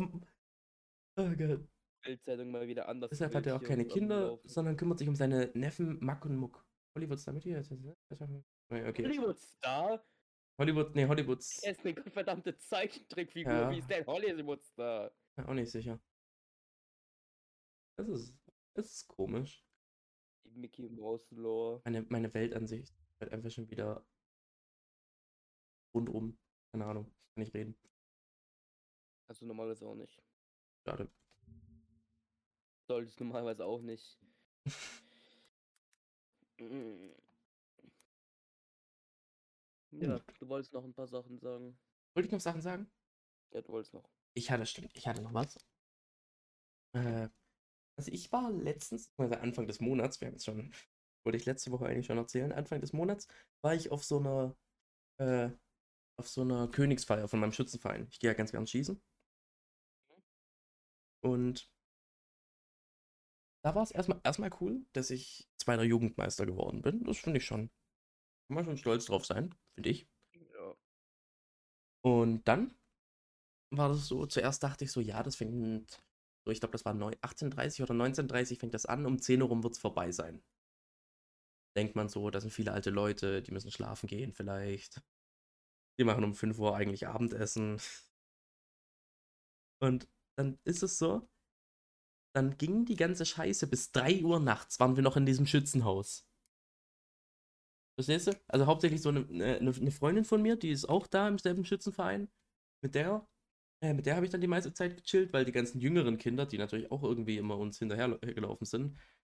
Oh 1.17 1.29
Gott. 1.35 1.67
Bildzeitung 2.03 2.51
mal 2.51 2.67
wieder 2.67 2.87
anders. 2.87 3.09
Deshalb 3.09 3.33
hat 3.33 3.47
er 3.47 3.55
auch 3.55 3.63
keine 3.63 3.85
Kinder, 3.85 4.39
sondern 4.43 4.77
kümmert 4.77 4.99
sich 4.99 5.09
um 5.09 5.15
seine 5.15 5.49
Neffen 5.55 5.97
Mack 5.99 6.25
und 6.25 6.35
Muck. 6.35 6.63
Hollywoods 6.95 7.25
damit 7.25 7.41
hier? 7.41 7.59
Okay. 7.59 8.43
okay. 8.69 9.03
Hollywood-Star? 9.03 10.05
Hollywood, 10.59 10.95
nee, 10.95 11.07
Hollywoods. 11.07 11.63
Er 11.63 11.71
ist 11.71 11.85
eine 11.85 11.95
verdammte 12.11 12.55
Zeichentrickfigur. 12.55 13.51
Ja. 13.51 13.71
Wie 13.71 13.79
ist 13.79 13.89
der 13.89 14.05
Hollywood-Star? 14.05 15.11
Ja, 15.37 15.47
auch 15.47 15.53
nicht 15.53 15.71
sicher. 15.71 15.99
Das 17.97 18.07
ist, 18.07 18.37
das 18.75 18.91
ist 18.91 19.07
komisch. 19.07 19.64
Mickey 20.55 20.89
Mouse 20.89 21.29
Lore. 21.31 21.81
Meine, 21.85 22.05
meine 22.09 22.33
Weltansicht 22.33 22.95
wird 23.19 23.31
einfach 23.31 23.51
schon 23.51 23.69
wieder 23.69 24.05
rundum. 25.93 26.37
Keine 26.71 26.85
Ahnung, 26.85 27.05
ich 27.07 27.35
kann 27.35 27.43
nicht 27.43 27.53
reden. 27.53 27.77
Also 29.27 29.45
normalerweise 29.45 29.87
auch 29.87 29.95
nicht. 29.95 30.21
Schade. 30.85 31.09
Sollte 32.87 33.09
ich 33.09 33.19
normalerweise 33.19 33.65
auch 33.65 33.81
nicht. 33.81 34.19
Ja, 39.91 40.19
du 40.39 40.47
wolltest 40.49 40.73
noch 40.73 40.83
ein 40.83 40.93
paar 40.93 41.07
Sachen 41.07 41.39
sagen. 41.39 41.77
Wollte 42.13 42.27
ich 42.27 42.31
noch 42.31 42.41
Sachen 42.41 42.61
sagen? 42.61 42.89
Ja, 43.51 43.61
du 43.61 43.71
wolltest 43.71 43.93
noch. 43.93 44.09
Ich 44.33 44.51
hatte, 44.51 44.65
stimmt, 44.65 44.91
ich 44.93 45.07
hatte 45.07 45.21
noch 45.21 45.33
was. 45.33 45.57
Äh, 46.93 47.29
also 47.97 48.11
ich 48.11 48.31
war 48.31 48.51
letztens, 48.51 49.11
also 49.17 49.35
Anfang 49.35 49.67
des 49.67 49.79
Monats, 49.79 50.19
wir 50.19 50.27
haben 50.27 50.35
jetzt 50.35 50.45
schon, 50.45 50.71
wollte 51.25 51.37
ich 51.37 51.45
letzte 51.45 51.71
Woche 51.71 51.85
eigentlich 51.85 52.05
schon 52.07 52.17
erzählen, 52.17 52.51
Anfang 52.51 52.81
des 52.81 52.93
Monats 52.93 53.27
war 53.63 53.73
ich 53.73 53.91
auf 53.91 54.03
so 54.03 54.19
einer, 54.19 54.55
äh, 55.19 55.49
auf 56.19 56.27
so 56.27 56.41
einer 56.41 56.67
Königsfeier 56.69 57.27
von 57.27 57.39
meinem 57.39 57.51
Schützenverein. 57.51 58.07
Ich 58.11 58.19
gehe 58.19 58.29
ja 58.29 58.33
ganz 58.35 58.51
gern 58.51 58.67
schießen. 58.67 59.01
Und 61.23 61.69
da 63.63 63.73
war 63.73 63.83
es 63.83 63.91
erstmal, 63.91 64.21
erstmal 64.23 64.51
cool, 64.61 64.85
dass 64.93 65.09
ich 65.09 65.49
zweiter 65.57 65.83
Jugendmeister 65.83 66.45
geworden 66.45 66.81
bin. 66.83 67.03
Das 67.03 67.17
finde 67.17 67.39
ich 67.39 67.45
schon. 67.45 67.71
Kann 68.47 68.55
man 68.55 68.65
schon 68.65 68.77
stolz 68.77 69.05
drauf 69.05 69.25
sein, 69.25 69.55
finde 69.73 69.89
ich. 69.89 70.07
Ja. 70.35 70.75
Und 72.03 72.47
dann 72.47 72.77
war 73.71 73.89
das 73.89 74.07
so, 74.07 74.27
zuerst 74.27 74.61
dachte 74.61 74.85
ich 74.85 74.91
so, 74.91 75.01
ja, 75.01 75.23
das 75.23 75.35
fängt, 75.35 76.03
so, 76.45 76.51
ich 76.51 76.59
glaube, 76.59 76.71
das 76.73 76.85
war 76.85 76.93
neu- 76.93 77.15
18.30 77.21 77.83
oder 77.83 77.93
19.30 77.93 78.59
fängt 78.59 78.73
das 78.73 78.85
an, 78.85 79.05
um 79.05 79.19
10 79.19 79.41
Uhr 79.41 79.49
rum 79.49 79.63
wird 79.63 79.73
es 79.73 79.79
vorbei 79.79 80.11
sein. 80.11 80.43
Denkt 81.77 81.95
man 81.95 82.07
so, 82.07 82.29
da 82.29 82.39
sind 82.39 82.51
viele 82.51 82.71
alte 82.71 82.89
Leute, 82.89 83.41
die 83.41 83.51
müssen 83.51 83.71
schlafen 83.71 84.07
gehen 84.07 84.31
vielleicht. 84.33 85.01
Die 85.99 86.03
machen 86.03 86.23
um 86.23 86.35
5 86.35 86.59
Uhr 86.59 86.75
eigentlich 86.75 87.07
Abendessen. 87.07 87.79
Und 89.81 90.07
dann 90.37 90.59
ist 90.65 90.83
es 90.83 90.97
so, 90.97 91.27
dann 92.35 92.57
ging 92.57 92.85
die 92.85 92.97
ganze 92.97 93.25
Scheiße 93.25 93.67
bis 93.67 93.91
3 93.91 94.21
Uhr 94.23 94.39
nachts, 94.39 94.79
waren 94.79 94.95
wir 94.95 95.03
noch 95.03 95.17
in 95.17 95.25
diesem 95.25 95.47
Schützenhaus. 95.47 96.27
Verstehst 97.97 98.27
du? 98.27 98.31
Also 98.47 98.65
hauptsächlich 98.65 99.01
so 99.01 99.09
eine, 99.09 99.25
eine, 99.29 99.73
eine 99.73 99.91
Freundin 99.91 100.25
von 100.25 100.41
mir, 100.41 100.57
die 100.57 100.71
ist 100.71 100.85
auch 100.89 101.07
da 101.07 101.27
im 101.27 101.37
selben 101.37 101.63
Schützenverein. 101.63 102.29
Mit 102.83 102.93
der, 102.95 103.25
äh, 103.81 103.93
mit 103.93 104.05
der 104.05 104.15
habe 104.15 104.25
ich 104.25 104.31
dann 104.31 104.41
die 104.41 104.47
meiste 104.47 104.73
Zeit 104.73 104.95
gechillt, 104.97 105.33
weil 105.33 105.45
die 105.45 105.51
ganzen 105.51 105.79
jüngeren 105.79 106.17
Kinder, 106.17 106.45
die 106.45 106.57
natürlich 106.57 106.91
auch 106.91 107.03
irgendwie 107.03 107.37
immer 107.37 107.57
uns 107.57 107.79
hinterhergelaufen 107.79 108.65
sind, 108.65 108.97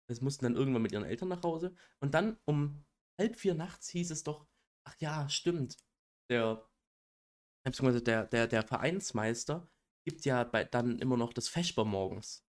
das 0.10 0.22
mussten 0.22 0.46
dann 0.46 0.56
irgendwann 0.56 0.82
mit 0.82 0.92
ihren 0.92 1.04
Eltern 1.04 1.30
nach 1.30 1.44
Hause. 1.44 1.76
Und 2.00 2.14
dann 2.14 2.38
um 2.46 2.86
halb 3.20 3.36
vier 3.36 3.56
nachts 3.56 3.90
hieß 3.90 4.12
es 4.12 4.24
doch, 4.24 4.48
ach 4.86 4.96
ja, 5.00 5.28
stimmt, 5.30 5.78
der, 6.30 6.70
beziehungsweise 7.66 8.02
der, 8.02 8.26
der, 8.26 8.48
der 8.48 8.64
Vereinsmeister 8.64 9.70
gibt 10.06 10.24
ja 10.26 10.44
bei, 10.44 10.64
dann 10.64 11.00
immer 11.00 11.18
noch 11.18 11.34
das 11.34 11.50
Vesper 11.50 11.84
morgens. 11.84 12.46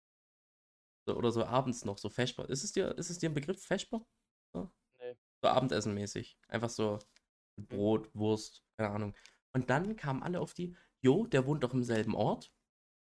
So, 1.07 1.15
oder 1.15 1.31
so 1.31 1.43
abends 1.45 1.85
noch, 1.85 1.97
so 1.97 2.09
Vesper. 2.09 2.49
Ist 2.49 2.63
es 2.63 2.71
dir, 2.71 2.97
ist 2.97 3.09
es 3.09 3.19
dir 3.19 3.29
ein 3.29 3.33
Begriff, 3.33 3.61
Vesper? 3.63 4.05
So? 4.53 4.71
Nee. 4.99 5.15
So 5.43 5.49
Abendessenmäßig. 5.49 6.39
Einfach 6.47 6.69
so 6.69 6.99
Brot, 7.57 8.09
Wurst, 8.15 8.63
keine 8.77 8.89
Ahnung. 8.89 9.15
Und 9.53 9.69
dann 9.69 9.95
kamen 9.95 10.23
alle 10.23 10.39
auf 10.39 10.53
die, 10.53 10.75
jo, 11.03 11.25
der 11.27 11.45
wohnt 11.45 11.63
doch 11.63 11.73
im 11.73 11.83
selben 11.83 12.15
Ort. 12.15 12.51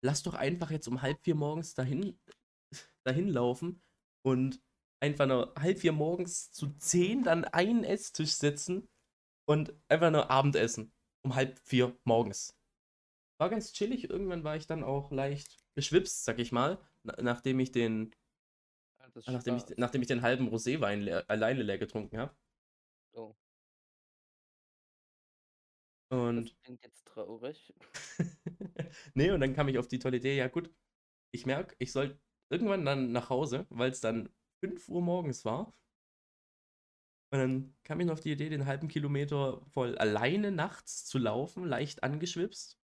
Lass 0.05 0.23
doch 0.23 0.35
einfach 0.35 0.71
jetzt 0.71 0.89
um 0.89 1.03
halb 1.03 1.23
vier 1.23 1.35
morgens 1.35 1.75
dahin, 1.75 2.19
dahin 3.07 3.29
laufen 3.29 3.83
und 4.25 4.63
einfach 5.03 5.27
nur 5.27 5.55
halb 5.59 5.79
vier 5.79 5.93
morgens 5.93 6.53
zu 6.53 6.77
zehn 6.79 7.23
dann 7.25 7.45
einen 7.45 7.85
Esstisch 7.85 8.33
sitzen 8.33 8.89
und 9.49 9.75
einfach 9.89 10.11
nur 10.11 10.31
Abendessen. 10.31 10.93
Um 11.25 11.35
halb 11.35 11.59
vier 11.61 11.99
morgens. 12.05 12.57
War 13.41 13.51
ganz 13.51 13.73
chillig. 13.73 14.11
Irgendwann 14.11 14.45
war 14.45 14.57
ich 14.57 14.67
dann 14.67 14.85
auch 14.85 15.11
leicht 15.13 15.59
beschwipst, 15.77 16.25
sag 16.25 16.39
ich 16.39 16.53
mal, 16.53 16.79
na- 17.05 17.17
nachdem 17.23 17.61
ich 17.61 17.73
den, 17.73 18.13
nachdem 19.27 19.57
ich, 19.57 19.65
nachdem 19.77 20.03
ich 20.03 20.09
den 20.09 20.23
halben 20.23 20.49
Roséwein 20.49 21.01
leer, 21.01 21.25
alleine 21.29 21.63
leer 21.63 21.79
getrunken 21.79 22.19
habe. 22.19 22.35
Und 26.11 26.37
das 26.47 26.57
klingt 26.63 26.83
jetzt 26.85 27.07
traurig. 27.07 27.75
nee, 29.15 29.31
und 29.31 29.41
dann 29.41 29.55
kam 29.55 29.69
ich 29.69 29.79
auf 29.79 29.89
die 29.89 29.99
tolle 29.99 30.17
Idee, 30.19 30.37
ja 30.37 30.49
gut, 30.49 30.71
ich 31.33 31.47
merke, 31.47 31.77
ich 31.79 31.93
soll 31.93 32.21
irgendwann 32.51 32.85
dann 32.85 33.13
nach 33.13 33.31
Hause, 33.31 33.67
weil 33.71 33.91
es 33.91 34.01
dann 34.01 34.31
5 34.61 34.89
Uhr 34.89 35.03
morgens 35.03 35.45
war. 35.45 35.75
Und 37.31 37.39
dann 37.39 37.75
kam 37.85 38.01
ich 38.01 38.07
noch 38.07 38.15
auf 38.15 38.21
die 38.21 38.33
Idee, 38.33 38.49
den 38.51 38.67
halben 38.67 38.89
Kilometer 38.89 39.63
voll 39.67 39.97
alleine 39.99 40.51
nachts 40.51 41.05
zu 41.07 41.19
laufen, 41.19 41.65
leicht 41.65 42.03
angeschwipst. 42.03 42.79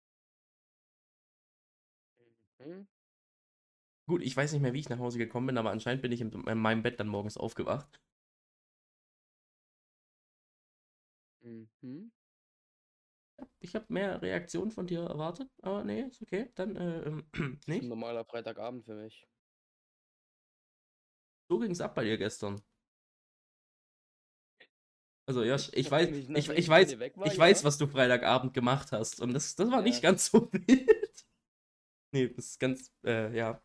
Mhm. 2.61 2.87
Gut, 4.07 4.21
ich 4.23 4.37
weiß 4.37 4.53
nicht 4.53 4.61
mehr, 4.61 4.75
wie 4.75 4.81
ich 4.81 4.91
nach 4.91 4.99
Hause 4.99 5.17
gekommen 5.19 5.47
bin, 5.47 5.57
aber 5.59 5.71
anscheinend 5.71 6.03
bin 6.03 6.13
ich 6.13 6.21
in, 6.21 6.31
in 6.33 6.59
meinem 6.59 6.83
Bett 6.83 7.01
dann 7.01 7.09
morgens 7.09 7.39
aufgewacht. 7.39 7.99
Mhm. 11.43 12.11
Ich 13.61 13.75
habe 13.75 13.87
mehr 13.89 14.21
Reaktionen 14.23 14.71
von 14.71 14.87
dir 14.87 15.01
erwartet, 15.03 15.49
aber 15.63 15.85
nee, 15.85 16.03
ist 16.03 16.23
okay. 16.23 16.51
Dann, 16.55 16.77
äh, 16.77 17.03
ähm, 17.03 17.25
Das 17.67 17.77
ist 17.77 17.83
ein 17.83 17.89
nicht. 17.89 17.89
normaler 17.89 18.25
Freitagabend 18.25 18.85
für 18.85 18.95
mich. 18.95 19.27
So 21.51 21.59
ging 21.59 21.73
es 21.73 21.83
ab 21.83 21.95
bei 21.95 22.05
dir 22.05 22.17
gestern. 22.17 22.63
Also, 25.27 25.45
Josh, 25.45 25.71
ich 25.75 25.89
weiß, 25.91 26.09
ich- 26.09 26.29
ich, 26.31 26.49
ich 26.49 26.49
ich 26.59 26.69
weiß, 26.69 26.99
war, 26.99 27.27
ich 27.27 27.39
weiß, 27.39 27.65
was 27.65 27.79
du 27.79 27.87
Freitagabend 27.87 28.53
gemacht 28.53 28.91
hast. 28.93 29.21
Und 29.21 29.33
das, 29.33 29.55
das 29.55 29.71
war 29.71 29.83
nicht 29.83 30.03
Ja. 30.03 30.11
ganz 30.11 30.27
so 30.31 30.49
wild. 30.53 31.27
Nee, 32.13 32.29
das 32.29 32.47
ist 32.47 32.61
ganz, 32.61 32.93
äh, 33.05 33.35
ja. 33.37 33.61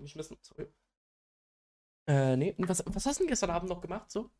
Geschmissen, 0.00 0.38
sorry. 0.42 0.68
Äh, 2.08 2.36
nee, 2.36 2.54
und 2.58 2.68
was, 2.68 2.82
was 2.86 3.06
hast 3.06 3.18
du 3.20 3.24
denn 3.24 3.28
gestern 3.28 3.50
Abend 3.50 3.68
noch 3.70 3.80
gemacht, 3.80 4.10
so? 4.10 4.30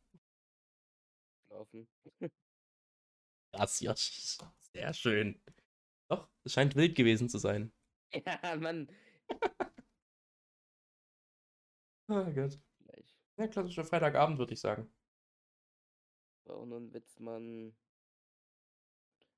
Laufen. 1.49 1.87
Josh. 3.53 4.37
Sehr 4.73 4.93
schön. 4.93 5.41
Doch, 6.09 6.29
es 6.43 6.53
scheint 6.53 6.75
wild 6.75 6.95
gewesen 6.95 7.29
zu 7.29 7.37
sein. 7.37 7.71
Ja, 8.25 8.55
Mann. 8.55 8.87
Ah, 12.09 12.29
Gott. 12.31 12.57
Ja, 13.37 13.47
klassischer 13.47 13.83
Freitagabend, 13.83 14.39
würde 14.39 14.53
ich 14.53 14.59
sagen. 14.61 14.89
War 16.45 16.55
auch 16.57 16.65
nur 16.65 16.79
ein 16.79 16.93
Witz, 16.93 17.19
Mann. 17.19 17.75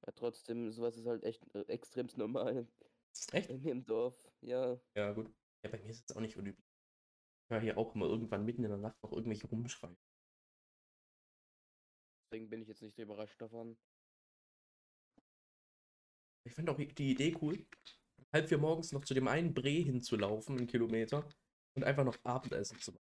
Ja, 0.06 0.12
trotzdem, 0.16 0.72
sowas 0.72 0.96
ist 0.98 1.08
halt 1.08 1.24
echt 1.24 1.44
äh, 1.56 1.62
extremst 1.64 2.18
normal 2.18 2.68
Ist 3.12 3.34
echt? 3.34 3.50
bei 3.50 3.58
mir 3.58 3.72
im 3.72 3.86
Dorf. 3.86 4.16
Ja. 4.42 4.80
Ja, 4.96 5.12
gut. 5.14 5.34
Ja, 5.64 5.72
bei 5.72 5.80
mir 5.80 5.90
ist 5.90 6.10
es 6.10 6.16
auch 6.16 6.22
nicht 6.22 6.38
unüblich. 6.38 6.64
Ich 7.46 7.50
höre 7.50 7.62
hier 7.62 7.78
auch 7.78 7.96
immer 7.96 8.06
irgendwann 8.06 8.46
mitten 8.46 8.64
in 8.64 8.70
der 8.70 8.78
Nacht 8.80 9.02
noch 9.04 9.12
irgendwelche 9.12 9.48
rumschreien. 9.48 9.98
Deswegen 12.32 12.50
bin 12.50 12.62
ich 12.62 12.68
jetzt 12.68 12.82
nicht 12.84 12.96
so 12.96 13.02
überrascht 13.02 13.42
davon. 13.42 13.76
Ich 16.50 16.56
finde 16.56 16.72
auch 16.72 16.78
die 16.78 17.12
Idee 17.12 17.36
cool, 17.42 17.64
halb 18.34 18.50
vier 18.50 18.58
morgens 18.58 18.92
noch 18.92 19.06
zu 19.06 19.14
dem 19.14 19.28
einen 19.28 19.54
Bre 19.54 19.70
hinzulaufen, 19.70 20.58
einen 20.58 20.68
Kilometer, 20.68 21.24
und 21.76 21.84
einfach 21.84 22.04
noch 22.04 22.18
Abendessen 22.24 22.80
zu 22.80 22.92
machen. 22.92 23.04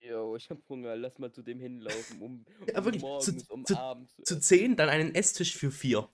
Jo, 0.00 0.36
ich 0.36 0.50
hab 0.50 0.58
Hunger, 0.68 0.96
lass 0.96 1.18
mal 1.18 1.32
zu 1.32 1.42
dem 1.42 1.60
hinlaufen, 1.60 2.20
um, 2.20 2.44
Ja, 2.68 2.78
um 2.78 2.84
wirklich, 2.84 3.02
zu- 3.02 3.08
morgens, 3.08 3.50
um 3.50 3.64
zu- 3.64 3.78
abends. 3.78 4.14
zu 4.16 4.22
Zu 4.24 4.40
zehn 4.40 4.76
dann 4.76 4.88
einen 4.88 5.14
Esstisch 5.14 5.56
für 5.56 5.70
vier. 5.70 6.08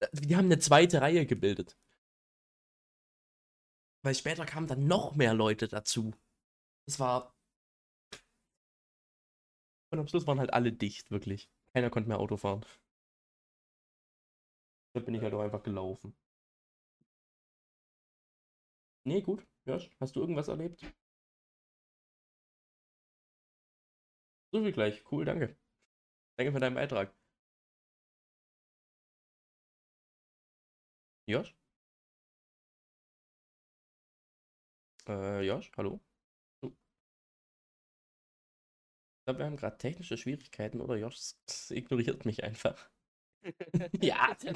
Äh, 0.00 0.08
Die 0.12 0.36
haben 0.36 0.46
eine 0.46 0.58
zweite 0.60 1.00
Reihe 1.00 1.26
gebildet. 1.26 1.76
Weil 4.04 4.14
später 4.14 4.46
kamen 4.46 4.66
dann 4.68 4.86
noch 4.86 5.14
mehr 5.14 5.34
Leute 5.34 5.68
dazu. 5.68 6.12
Das 6.86 6.98
war. 7.00 7.34
Und 9.92 9.98
am 9.98 10.06
Schluss 10.08 10.26
waren 10.26 10.38
halt 10.40 10.52
alle 10.52 10.72
dicht, 10.72 11.10
wirklich. 11.10 11.50
Keiner 11.74 11.90
konnte 11.90 12.08
mehr 12.08 12.18
Auto 12.18 12.36
fahren. 12.36 12.64
Da 14.94 15.00
bin 15.00 15.12
ich 15.14 15.20
halt 15.22 15.34
auch 15.34 15.42
einfach 15.42 15.62
gelaufen. 15.62 16.14
Nee, 19.04 19.20
gut. 19.22 19.46
Josh, 19.64 19.90
hast 20.00 20.16
du 20.16 20.20
irgendwas 20.20 20.48
erlebt? 20.48 20.84
So 24.50 24.64
wie 24.64 24.72
gleich. 24.72 25.04
Cool, 25.10 25.26
danke. 25.26 25.56
Danke 26.36 26.52
für 26.52 26.60
deinen 26.60 26.76
Beitrag. 26.76 27.12
Josh? 31.26 31.52
Äh, 35.06 35.42
Josh, 35.46 35.70
hallo? 35.76 36.00
Ich 36.62 36.70
glaube, 39.24 39.40
wir 39.40 39.46
haben 39.46 39.56
gerade 39.56 39.78
technische 39.78 40.16
Schwierigkeiten 40.16 40.80
oder 40.80 40.94
Josh 40.96 41.34
ignoriert 41.70 42.24
mich 42.24 42.44
einfach. 42.44 42.88
Ja. 44.02 44.36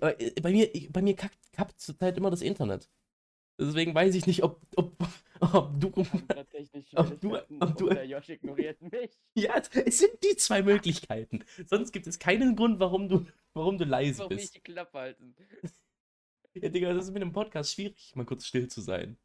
Aber, 0.00 0.20
äh, 0.20 0.30
Bei 0.40 0.50
mir, 0.50 0.70
bei 0.90 1.02
mir 1.02 1.14
kackt, 1.14 1.52
kackt 1.52 1.80
zurzeit 1.80 2.16
immer 2.16 2.30
das 2.30 2.42
Internet. 2.42 2.90
Deswegen 3.58 3.94
weiß 3.94 4.14
ich 4.14 4.26
nicht, 4.26 4.42
ob, 4.42 4.60
ob, 4.76 4.98
ob 5.40 5.80
du. 5.80 5.88
Ob 6.94 7.20
du- 7.20 7.38
ob 7.60 7.76
du- 7.76 7.90
Josh 7.90 8.28
ignoriert 8.28 8.80
mich. 8.82 9.10
Ja, 9.34 9.54
es 9.84 9.98
sind 9.98 10.12
die 10.22 10.36
zwei 10.36 10.62
Möglichkeiten. 10.62 11.42
Sonst 11.66 11.92
gibt 11.92 12.06
es 12.06 12.18
keinen 12.18 12.54
Grund, 12.54 12.80
warum 12.80 13.08
du, 13.08 13.24
warum 13.54 13.78
du 13.78 13.84
leise 13.84 14.18
Warum 14.18 14.34
nicht 14.34 14.42
bist. 14.52 14.56
die 14.56 14.60
Klappe 14.60 14.98
halten? 14.98 15.34
Ja, 16.54 16.68
Digga, 16.68 16.92
das 16.92 17.06
ist 17.06 17.12
mit 17.12 17.22
einem 17.22 17.32
Podcast 17.32 17.72
schwierig, 17.74 18.12
mal 18.14 18.26
kurz 18.26 18.44
still 18.46 18.68
zu 18.68 18.80
sein. 18.82 19.16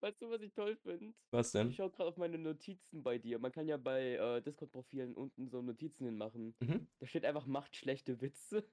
Weißt 0.00 0.22
du, 0.22 0.30
was 0.30 0.40
ich 0.40 0.54
toll 0.54 0.76
finde? 0.76 1.14
Was 1.30 1.52
denn? 1.52 1.68
Ich 1.68 1.76
schaue 1.76 1.90
gerade 1.90 2.08
auf 2.08 2.16
meine 2.16 2.38
Notizen 2.38 3.02
bei 3.02 3.18
dir. 3.18 3.38
Man 3.38 3.52
kann 3.52 3.68
ja 3.68 3.76
bei 3.76 4.14
äh, 4.14 4.40
Discord-Profilen 4.40 5.14
unten 5.14 5.48
so 5.50 5.60
Notizen 5.60 6.06
hinmachen. 6.06 6.54
Mhm. 6.60 6.88
Da 6.98 7.06
steht 7.06 7.24
einfach, 7.26 7.46
macht 7.46 7.76
schlechte 7.76 8.20
Witze. 8.20 8.64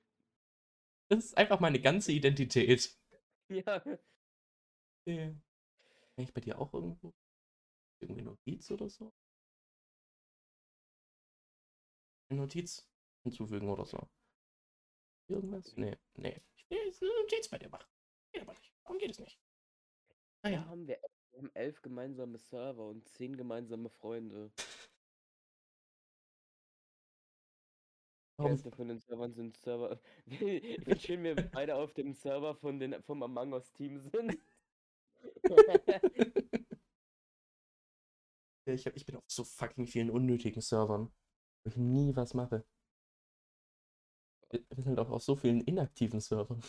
Das 1.10 1.26
ist 1.26 1.38
einfach 1.38 1.60
meine 1.60 1.80
ganze 1.82 2.12
Identität. 2.12 2.98
Ja. 3.50 3.82
Ja. 5.06 5.28
Kann 6.18 6.26
ich 6.26 6.34
bei 6.34 6.42
dir 6.42 6.60
auch 6.60 6.74
irgendwo? 6.74 7.14
Irgendwie 8.02 8.22
Notiz 8.22 8.70
oder 8.72 8.90
so? 8.90 9.14
Eine 12.30 12.42
Notiz 12.42 12.86
hinzufügen 13.24 13.70
oder 13.70 13.86
so? 13.86 14.06
Irgendwas? 15.30 15.78
Nee, 15.78 15.96
nee. 16.16 16.42
Ich 16.58 16.70
will 16.70 16.80
jetzt 16.88 17.02
eine 17.02 17.12
Notiz 17.22 17.48
bei 17.48 17.58
dir 17.58 17.70
machen. 17.70 17.88
Geht 18.34 18.42
aber 18.42 18.52
nicht. 18.52 18.74
Warum 18.84 18.98
geht 18.98 19.12
es 19.12 19.20
nicht? 19.20 19.40
Naja. 20.44 20.66
haben 20.66 20.88
wir, 20.88 21.00
wir 21.38 21.44
haben 21.44 21.56
elf 21.56 21.82
gemeinsame 21.84 22.40
Server 22.40 22.88
und 22.88 23.08
zehn 23.08 23.38
gemeinsame 23.38 23.90
Freunde. 23.90 24.52
Die 28.40 28.44
Warum? 28.44 28.58
Von 28.58 28.88
den 28.88 29.00
Servern 29.00 29.34
sind 29.34 29.56
Server. 29.58 30.00
Ich 30.26 30.40
finde 30.40 31.00
schön, 31.00 31.24
wir 31.24 31.36
beide 31.36 31.76
auf 31.76 31.94
dem 31.94 32.14
Server 32.14 32.56
von 32.56 32.80
den, 32.80 33.02
vom 33.04 33.22
Among 33.22 33.54
Us 33.54 33.72
Team 33.74 34.00
sind. 34.00 34.38
Ich, 38.70 38.86
hab, 38.86 38.98
ich 38.98 39.06
bin 39.06 39.16
auf 39.16 39.24
so 39.28 39.46
fucking 39.46 39.88
vielen 39.88 40.10
unnötigen 40.10 40.62
Servern, 40.62 41.10
wo 41.64 41.70
ich 41.70 41.78
nie 41.78 42.14
was 42.18 42.34
mache. 42.34 42.66
Wir 44.50 44.62
wir 44.70 44.84
sind 44.84 45.00
auch 45.00 45.10
auf 45.10 45.24
so 45.24 45.38
vielen 45.38 45.62
inaktiven 45.62 46.20
Servern. 46.20 46.62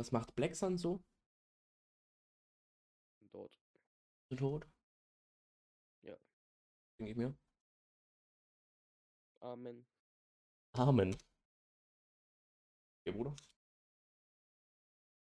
Was 0.00 0.12
macht 0.12 0.34
Black 0.34 0.56
Sun 0.56 0.78
so? 0.78 1.04
Dort. 3.32 3.60
Tot? 4.34 4.66
Ja. 6.02 6.16
Denke 6.98 7.10
ich 7.10 7.16
mir. 7.18 7.36
Amen. 9.40 9.86
Amen. 10.72 11.14
Ja, 13.04 13.12
Bruder? 13.12 13.36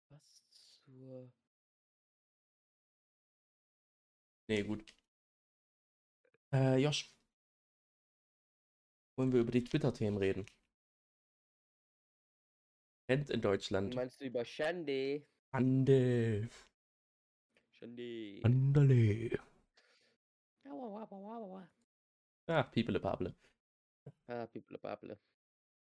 Was 0.07 0.47
zur. 0.85 1.29
Nee, 4.47 4.63
gut. 4.63 4.93
Äh, 6.53 6.77
Josh. 6.77 7.13
Wollen 9.17 9.33
wir 9.33 9.41
über 9.41 9.51
die 9.51 9.65
Twitter-Themen 9.65 10.17
reden? 10.17 10.45
Trend 13.11 13.29
in 13.29 13.41
Deutschland. 13.41 13.95
Meinst 13.95 14.21
du 14.21 14.25
über 14.25 14.45
Shandy? 14.45 15.25
Ande. 15.51 16.49
Shandy. 17.71 18.39
Andale. 18.43 19.37
Ah, 22.47 22.63
People 22.63 22.99
Pable. 22.99 23.35
Ah, 24.27 24.45
People 24.47 24.77
Bable. 24.77 25.19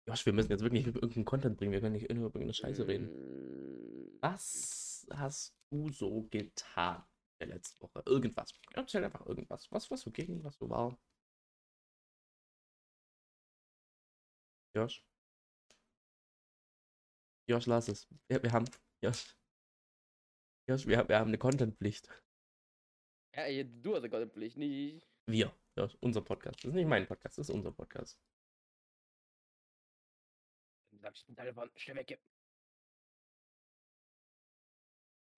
Josh, 0.08 0.26
wir 0.26 0.34
müssen 0.34 0.50
jetzt 0.52 0.64
wirklich 0.64 0.88
über 0.88 0.98
irgendeinen 1.02 1.26
Content 1.26 1.58
bringen. 1.58 1.72
Wir 1.72 1.80
können 1.80 1.94
nicht 1.94 2.10
über 2.10 2.24
irgendeine 2.26 2.54
Scheiße 2.56 2.88
reden. 2.88 3.08
reden. 3.08 4.18
Was 4.22 5.06
hast 5.12 5.56
du 5.70 5.90
so 5.90 6.24
getan 6.24 7.04
der 7.40 7.48
letzten 7.48 7.82
Woche? 7.84 8.02
Irgendwas. 8.08 8.52
Erzähl 8.74 9.04
einfach 9.04 9.26
irgendwas. 9.28 9.72
Was, 9.72 9.92
was 9.92 10.02
so 10.02 10.10
ging, 10.10 10.44
was 10.44 10.58
so 10.58 10.68
war. 10.70 10.98
Josh. 14.74 15.04
Josh, 17.52 17.66
lass 17.66 17.90
es. 17.90 18.08
Wir, 18.30 18.42
wir 18.42 18.52
haben. 18.54 18.66
Josh. 19.04 19.38
Josh, 20.70 20.88
wir, 20.88 20.98
haben- 21.00 21.10
wir 21.10 21.20
haben 21.20 21.28
eine 21.28 21.38
Contentpflicht. 21.38 22.08
Ja, 23.36 23.64
du 23.64 23.96
hast 23.96 24.04
ja 24.04 24.08
gerade 24.08 24.28
Pflicht, 24.30 24.56
nicht 24.58 24.72
ich. 24.72 25.10
Wir. 25.28 25.54
Josh, 25.78 25.96
unser 26.02 26.22
Podcast. 26.22 26.60
Das 26.64 26.70
ist 26.70 26.74
nicht 26.76 26.88
mein 26.88 27.08
Podcast, 27.08 27.38
das 27.38 27.50
ist 27.50 27.54
unser 27.56 27.72
Podcast. 27.72 28.22
Dann 30.92 31.00
sag 31.02 31.16
ich 31.16 31.26
deiner 31.36 31.56
Wand, 31.56 31.78
schnell 31.80 31.98
weg. 31.98 32.22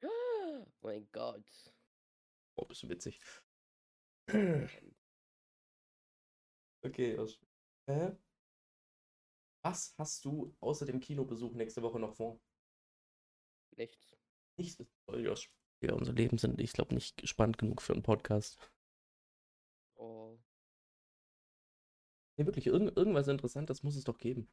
Oh 0.04 0.66
mein 0.82 1.08
Gott. 1.12 1.46
Oh, 2.58 2.66
bist 2.66 2.84
du 2.84 2.90
witzig. 2.90 3.20
Okay, 6.86 7.16
Josh. 7.16 7.40
Äh, 7.88 8.12
was 9.64 9.96
hast 9.98 10.26
du 10.26 10.56
außer 10.60 10.86
dem 10.86 11.00
Kinobesuch 11.00 11.54
nächste 11.54 11.82
Woche 11.82 12.00
noch 12.00 12.14
vor? 12.16 12.40
Nichts. 13.78 14.16
Nichts 14.58 14.80
ist 14.80 14.92
toll, 15.06 15.22
Josh. 15.24 15.52
Ja, 15.82 15.94
unser 15.94 16.14
Leben 16.14 16.38
sind, 16.38 16.60
ich 16.62 16.74
glaube, 16.74 16.94
nicht 16.94 17.28
spannend 17.28 17.58
genug 17.58 17.82
für 17.82 17.94
einen 17.94 18.04
Podcast. 18.04 18.60
Oh. 19.96 20.38
Nee, 22.38 22.46
wirklich, 22.46 22.68
irgend, 22.68 22.96
irgendwas 22.98 23.28
Interessantes 23.28 23.84
muss 23.84 23.96
es 23.96 24.04
doch 24.04 24.18
geben. 24.20 24.48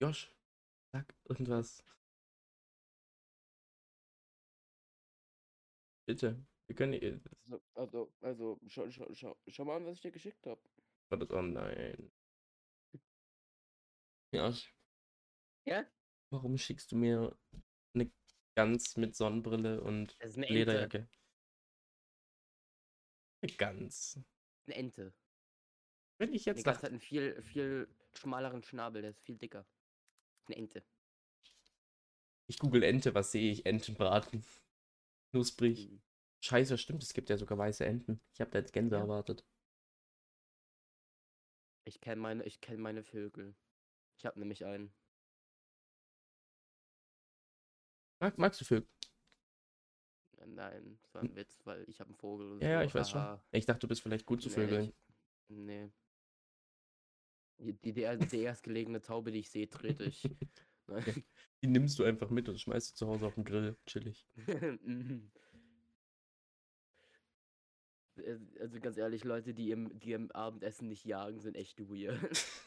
Josh, 0.00 0.30
sag 0.92 1.14
irgendwas. 1.28 1.82
Bitte. 6.06 6.36
Wir 6.66 6.74
können. 6.76 6.94
äh, 6.94 7.18
Also, 7.48 7.60
also, 7.74 8.12
also 8.20 8.60
schau, 8.68 8.90
schau, 8.90 9.14
schau, 9.14 9.36
schau 9.48 9.64
mal 9.64 9.76
an, 9.76 9.86
was 9.86 9.96
ich 9.96 10.02
dir 10.02 10.10
geschickt 10.10 10.46
habe. 10.46 10.60
Warte, 11.08 11.26
oh 11.34 11.42
nein. 11.42 12.10
Josh, 14.32 14.74
Ja? 15.64 15.86
warum 16.30 16.58
schickst 16.58 16.90
du 16.92 16.96
mir 16.96 17.38
eine 17.94 18.10
Gans 18.56 18.96
mit 18.96 19.14
Sonnenbrille 19.14 19.80
und 19.80 20.16
Das 20.18 20.30
ist 20.30 20.36
eine 20.36 20.46
Ente. 20.48 20.58
Lederjacke? 20.58 21.08
Eine 23.42 23.52
Gans. 23.52 24.20
Eine 24.66 24.74
Ente. 24.76 25.14
Wenn 26.18 26.32
ich 26.34 26.46
Eine 26.48 26.56
jetzt 26.56 26.64
Gans 26.64 26.64
dachte, 26.64 26.82
hat 26.86 26.90
einen 26.90 27.00
viel, 27.00 27.40
viel 27.42 27.88
schmaleren 28.14 28.62
Schnabel, 28.64 29.02
der 29.02 29.10
ist 29.12 29.20
viel 29.20 29.36
dicker. 29.36 29.64
Eine 30.46 30.56
Ente. 30.56 30.82
ich 32.48 32.58
google 32.58 32.82
Ente, 32.82 33.14
was 33.14 33.32
sehe 33.32 33.52
ich? 33.52 33.64
Entenbraten. 33.66 34.44
Knusprig. 35.30 35.90
Mhm. 35.90 36.02
Scheiße, 36.42 36.78
stimmt, 36.78 37.02
es 37.02 37.12
gibt 37.14 37.28
ja 37.30 37.36
sogar 37.36 37.58
weiße 37.58 37.84
Enten. 37.84 38.20
Ich 38.32 38.40
habe 38.40 38.50
da 38.50 38.58
jetzt 38.58 38.72
Gänse 38.72 38.96
Ja. 38.96 39.02
erwartet. 39.02 39.44
Ich 41.84 42.00
kenne 42.00 42.20
meine, 42.20 42.44
ich 42.44 42.60
kenne 42.60 42.78
meine 42.78 43.02
Vögel. 43.02 43.54
Ich 44.18 44.26
habe 44.26 44.38
nämlich 44.38 44.64
einen. 44.64 44.92
Mag, 48.20 48.38
magst 48.38 48.60
du 48.60 48.64
Vögel? 48.64 48.88
Nein, 50.46 50.98
das 51.02 51.14
war 51.14 51.22
ein 51.22 51.34
Witz, 51.34 51.58
weil 51.64 51.88
ich 51.88 51.98
habe 52.00 52.08
einen 52.08 52.16
Vogel. 52.18 52.62
Ja, 52.62 52.68
ja, 52.68 52.80
so, 52.80 52.86
ich 52.86 52.94
weiß 52.94 53.10
schon. 53.10 53.20
haha. 53.20 53.44
Ich 53.50 53.66
dachte, 53.66 53.80
du 53.80 53.88
bist 53.88 54.02
vielleicht 54.02 54.26
gut 54.26 54.42
zu 54.42 54.48
Nee, 54.48 54.54
Vögeln. 54.54 54.84
ich- 54.84 54.94
Nee. 55.48 55.90
Die, 57.58 57.72
die, 57.72 57.92
die, 57.92 58.02
er- 58.02 58.32
erstgelegene 58.32 59.00
Taube, 59.00 59.32
die 59.32 59.38
ich 59.40 59.50
sehe, 59.50 59.68
trete 59.68 60.04
ich. 60.04 60.22
Nein. 60.88 61.24
Die 61.62 61.66
nimmst 61.68 61.98
du 61.98 62.04
einfach 62.04 62.30
mit 62.30 62.48
und 62.48 62.60
schmeißt 62.60 62.88
sie 62.88 62.94
zu 62.94 63.06
Hause 63.08 63.26
auf 63.26 63.34
den 63.34 63.44
Grill. 63.44 63.76
Chillig. 63.86 64.28
Äh, 68.18 68.38
also 68.60 68.80
ganz 68.80 68.96
ehrlich, 68.96 69.24
Leute, 69.24 69.54
die 69.54 69.70
im, 69.70 69.98
die 69.98 70.12
im 70.12 70.30
Abendessen 70.32 70.88
nicht 70.88 71.04
jagen, 71.04 71.40
sind 71.40 71.56
echt 71.56 71.78
weird. 71.80 72.18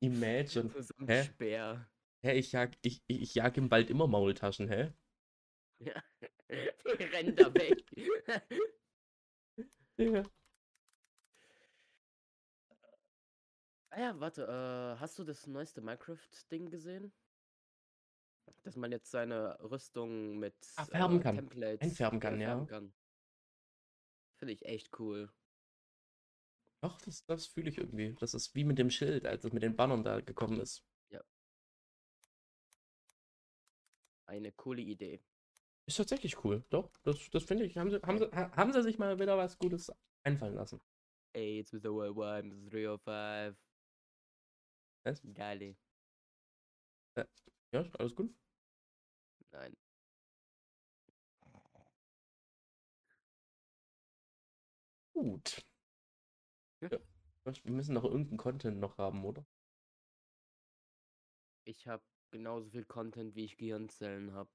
Imagine. 0.00 0.70
so 0.82 0.94
ein 0.98 1.08
Hä? 1.08 1.24
Speer. 1.24 1.88
Hä, 2.22 2.32
ich 2.32 2.52
jag, 2.52 2.70
ich, 2.82 3.02
ich 3.06 3.22
ich 3.22 3.34
jag 3.34 3.56
im 3.56 3.70
Wald 3.70 3.90
immer 3.90 4.06
Maultaschen, 4.06 4.68
hä? 4.68 4.92
Ja. 5.78 5.94
Die 6.98 7.04
rennen 7.04 7.36
da 7.36 7.52
weg. 7.54 7.84
Ja. 9.96 10.24
ah 13.90 14.00
ja, 14.00 14.18
warte, 14.18 14.42
äh, 14.42 14.98
hast 15.00 15.16
du 15.20 15.24
das 15.24 15.46
neueste 15.46 15.80
Minecraft-Ding 15.80 16.68
gesehen? 16.68 17.12
Dass 18.64 18.74
man 18.74 18.90
jetzt 18.90 19.12
seine 19.12 19.56
Rüstung 19.60 20.38
mit 20.38 20.56
Ah, 20.74 20.84
färben 20.84 21.20
äh, 21.20 21.22
kann. 21.22 21.36
Templates 21.36 21.80
Einfärben 21.88 22.18
kann, 22.18 22.40
ja. 22.40 22.48
färben 22.48 22.66
kann. 22.66 22.94
Finde 24.44 24.52
ich 24.52 24.66
echt 24.66 24.90
cool. 24.98 25.32
Doch, 26.82 27.00
das, 27.00 27.24
das 27.24 27.46
fühle 27.46 27.70
ich 27.70 27.78
irgendwie. 27.78 28.14
Das 28.20 28.34
ist 28.34 28.54
wie 28.54 28.64
mit 28.64 28.78
dem 28.78 28.90
Schild, 28.90 29.24
als 29.24 29.42
es 29.42 29.54
mit 29.54 29.62
den 29.62 29.74
Bannern 29.74 30.04
da 30.04 30.20
gekommen 30.20 30.60
ist. 30.60 30.84
Eine 34.26 34.52
coole 34.52 34.82
Idee. 34.82 35.22
Ist 35.86 35.96
tatsächlich 35.96 36.44
cool. 36.44 36.62
Doch, 36.68 36.90
das, 37.04 37.30
das 37.30 37.44
finde 37.44 37.64
ich. 37.64 37.78
Haben 37.78 37.90
sie, 37.90 38.02
haben, 38.02 38.18
sie, 38.18 38.26
ha- 38.32 38.54
haben 38.54 38.74
sie 38.74 38.82
sich 38.82 38.98
mal 38.98 39.18
wieder 39.18 39.38
was 39.38 39.56
Gutes 39.58 39.90
einfallen 40.24 40.56
lassen. 40.56 40.78
It's 41.34 41.72
with 41.72 41.80
the 41.82 41.88
world 41.88 42.44
it's 42.44 42.68
305. 42.68 43.56
Was? 45.04 45.22
Geile. 45.32 45.74
Ja, 47.72 47.80
ist 47.80 47.98
alles 47.98 48.14
gut. 48.14 48.30
Nein. 49.52 49.74
Gut. 55.14 55.64
Ja. 56.82 56.90
Wir 57.44 57.72
müssen 57.72 57.94
noch 57.94 58.04
irgendeinen 58.04 58.36
Content 58.36 58.78
noch 58.78 58.98
haben, 58.98 59.24
oder? 59.24 59.46
Ich 61.64 61.86
habe 61.86 62.02
genauso 62.30 62.68
viel 62.68 62.84
Content, 62.84 63.34
wie 63.34 63.44
ich 63.44 63.56
Gehirnzellen 63.56 64.32
habe. 64.32 64.50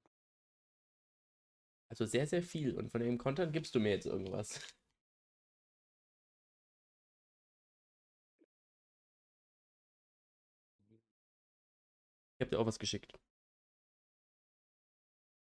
Also 1.88 2.04
sehr, 2.04 2.26
sehr 2.26 2.42
viel. 2.42 2.76
Und 2.76 2.90
von 2.90 3.00
dem 3.00 3.18
Content 3.18 3.52
gibst 3.52 3.74
du 3.74 3.80
mir 3.80 3.90
jetzt 3.90 4.06
irgendwas. 4.06 4.60
Ich 12.36 12.40
habe 12.40 12.50
dir 12.50 12.58
auch 12.58 12.66
was 12.66 12.78
geschickt. 12.78 13.18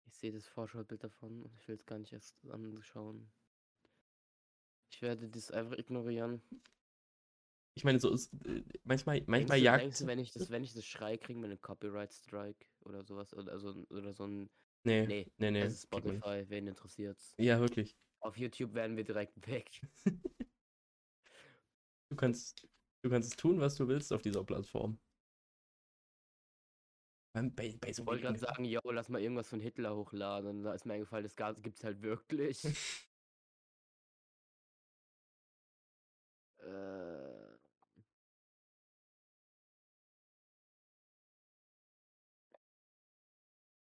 Ich 0.07 0.15
sehe 0.15 0.31
das 0.31 0.47
Vorschaubild 0.47 1.03
davon 1.03 1.43
und 1.43 1.53
ich 1.55 1.67
will 1.67 1.75
es 1.75 1.85
gar 1.85 1.99
nicht 1.99 2.13
erst 2.13 2.35
anschauen. 2.49 3.31
Ich 4.95 5.01
werde 5.01 5.27
das 5.27 5.51
einfach 5.51 5.77
ignorieren. 5.77 6.41
Ich 7.75 7.83
meine, 7.83 7.99
so 7.99 8.13
ist. 8.13 8.31
äh, 8.45 8.63
Manchmal, 8.85 9.21
manchmal 9.27 9.37
denkst, 9.39 9.51
du, 9.59 9.65
jagt. 9.65 9.81
denkst 9.83 9.99
du, 9.99 10.07
wenn 10.07 10.19
ich 10.19 10.31
das, 10.31 10.49
wenn 10.49 10.63
ich 10.63 10.73
das 10.73 10.85
schrei, 10.85 11.17
kriegen 11.17 11.41
wir 11.41 11.49
einen 11.49 11.61
Copyright 11.61 12.13
Strike 12.13 12.65
oder 12.85 13.03
sowas 13.03 13.33
oder, 13.33 13.51
also, 13.51 13.85
oder 13.89 14.13
so 14.13 14.25
ein. 14.25 14.49
Nee, 14.85 15.05
Nee, 15.05 15.27
nee, 15.37 15.51
nee. 15.51 15.59
es 15.63 15.73
ist. 15.73 15.83
Spotify, 15.83 16.45
wen 16.47 16.67
interessiert's? 16.67 17.35
Ja, 17.37 17.59
wirklich. 17.59 17.97
Auf 18.21 18.37
YouTube 18.37 18.73
werden 18.73 18.95
wir 18.95 19.03
direkt 19.03 19.45
weg. 19.47 19.81
Du 22.09 22.15
kannst, 22.15 22.65
du 23.03 23.09
kannst 23.09 23.37
tun, 23.37 23.59
was 23.59 23.75
du 23.75 23.87
willst 23.89 24.13
auf 24.13 24.21
dieser 24.21 24.43
Plattform. 24.45 24.97
Bei, 27.33 27.49
bei 27.81 27.91
so 27.91 28.03
Ich 28.03 28.07
wollte 28.07 28.21
gerade 28.21 28.39
sagen, 28.39 28.63
yo, 28.63 28.79
lass 28.85 29.09
mal 29.09 29.19
irgendwas 29.21 29.49
von 29.49 29.59
Hitler 29.59 29.93
hochladen. 29.95 30.49
Und 30.49 30.63
da 30.63 30.73
ist 30.73 30.85
mir 30.85 30.93
eingefallen, 30.93 31.23
das 31.23 31.35
Gas 31.35 31.61
gibt's 31.61 31.83
halt 31.83 32.01
wirklich. 32.01 32.61
äh, 36.65 37.57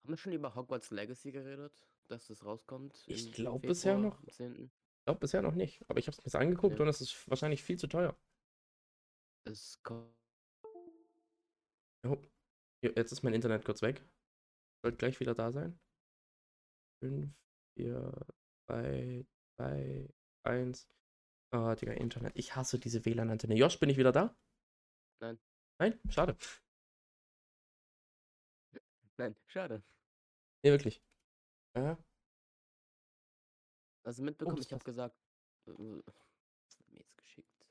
haben 0.02 0.12
wir 0.12 0.16
schon 0.16 0.32
über 0.32 0.54
Hogwarts 0.54 0.90
Legacy 0.90 1.32
geredet? 1.32 1.72
Dass 2.08 2.28
das 2.28 2.44
rauskommt? 2.44 3.02
Ich 3.08 3.26
im 3.26 3.32
glaub 3.32 3.62
bisher 3.62 3.98
noch. 3.98 4.20
am 4.20 4.28
10.? 4.30 4.54
Ich 4.64 4.70
glaube 5.04 5.20
bisher 5.20 5.42
noch 5.42 5.54
nicht, 5.54 5.84
aber 5.88 5.98
ich 5.98 6.06
habe 6.06 6.16
es 6.24 6.32
mir 6.32 6.40
angeguckt 6.40 6.76
Ja. 6.76 6.82
und 6.82 6.88
es 6.88 7.00
ist 7.00 7.28
wahrscheinlich 7.28 7.62
viel 7.62 7.78
zu 7.78 7.86
teuer. 7.88 8.16
Es 9.44 9.82
kommt. 9.82 10.14
Oh, 12.04 12.16
jetzt 12.82 13.12
ist 13.12 13.22
mein 13.22 13.34
Internet 13.34 13.64
kurz 13.64 13.82
weg. 13.82 14.04
Sollte 14.82 14.96
gleich 14.98 15.18
wieder 15.18 15.34
da 15.34 15.50
sein. 15.50 15.78
5, 17.00 17.32
4, 17.76 18.26
3, 18.68 19.26
2, 19.56 20.08
1. 20.44 20.88
Oh, 21.52 21.74
Digga, 21.74 21.92
Internet. 21.92 22.32
Ich 22.36 22.54
hasse 22.56 22.78
diese 22.78 23.04
WLAN-Antenne. 23.04 23.54
Josh, 23.54 23.78
bin 23.80 23.88
ich 23.88 23.96
wieder 23.96 24.12
da? 24.12 24.36
Nein. 25.20 25.38
Nein? 25.78 25.98
Schade. 26.10 26.36
Nein, 29.18 29.34
schade. 29.46 29.82
Nee, 30.62 30.70
wirklich. 30.70 31.02
Ja, 31.76 31.98
Also 34.04 34.22
mitbekommen, 34.22 34.56
das 34.56 34.66
ich 34.66 34.72
habe 34.72 34.84
gesagt. 34.84 35.16
äh, 35.66 35.70
mir 35.72 36.02
jetzt 36.92 37.16
geschickt? 37.16 37.66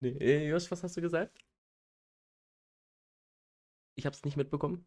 nee. 0.00 0.10
Äh, 0.20 0.48
Josh, 0.48 0.70
was 0.70 0.82
hast 0.82 0.96
du 0.96 1.00
gesagt? 1.00 1.38
Ich 3.96 4.06
hab's 4.06 4.24
nicht 4.24 4.36
mitbekommen. 4.36 4.86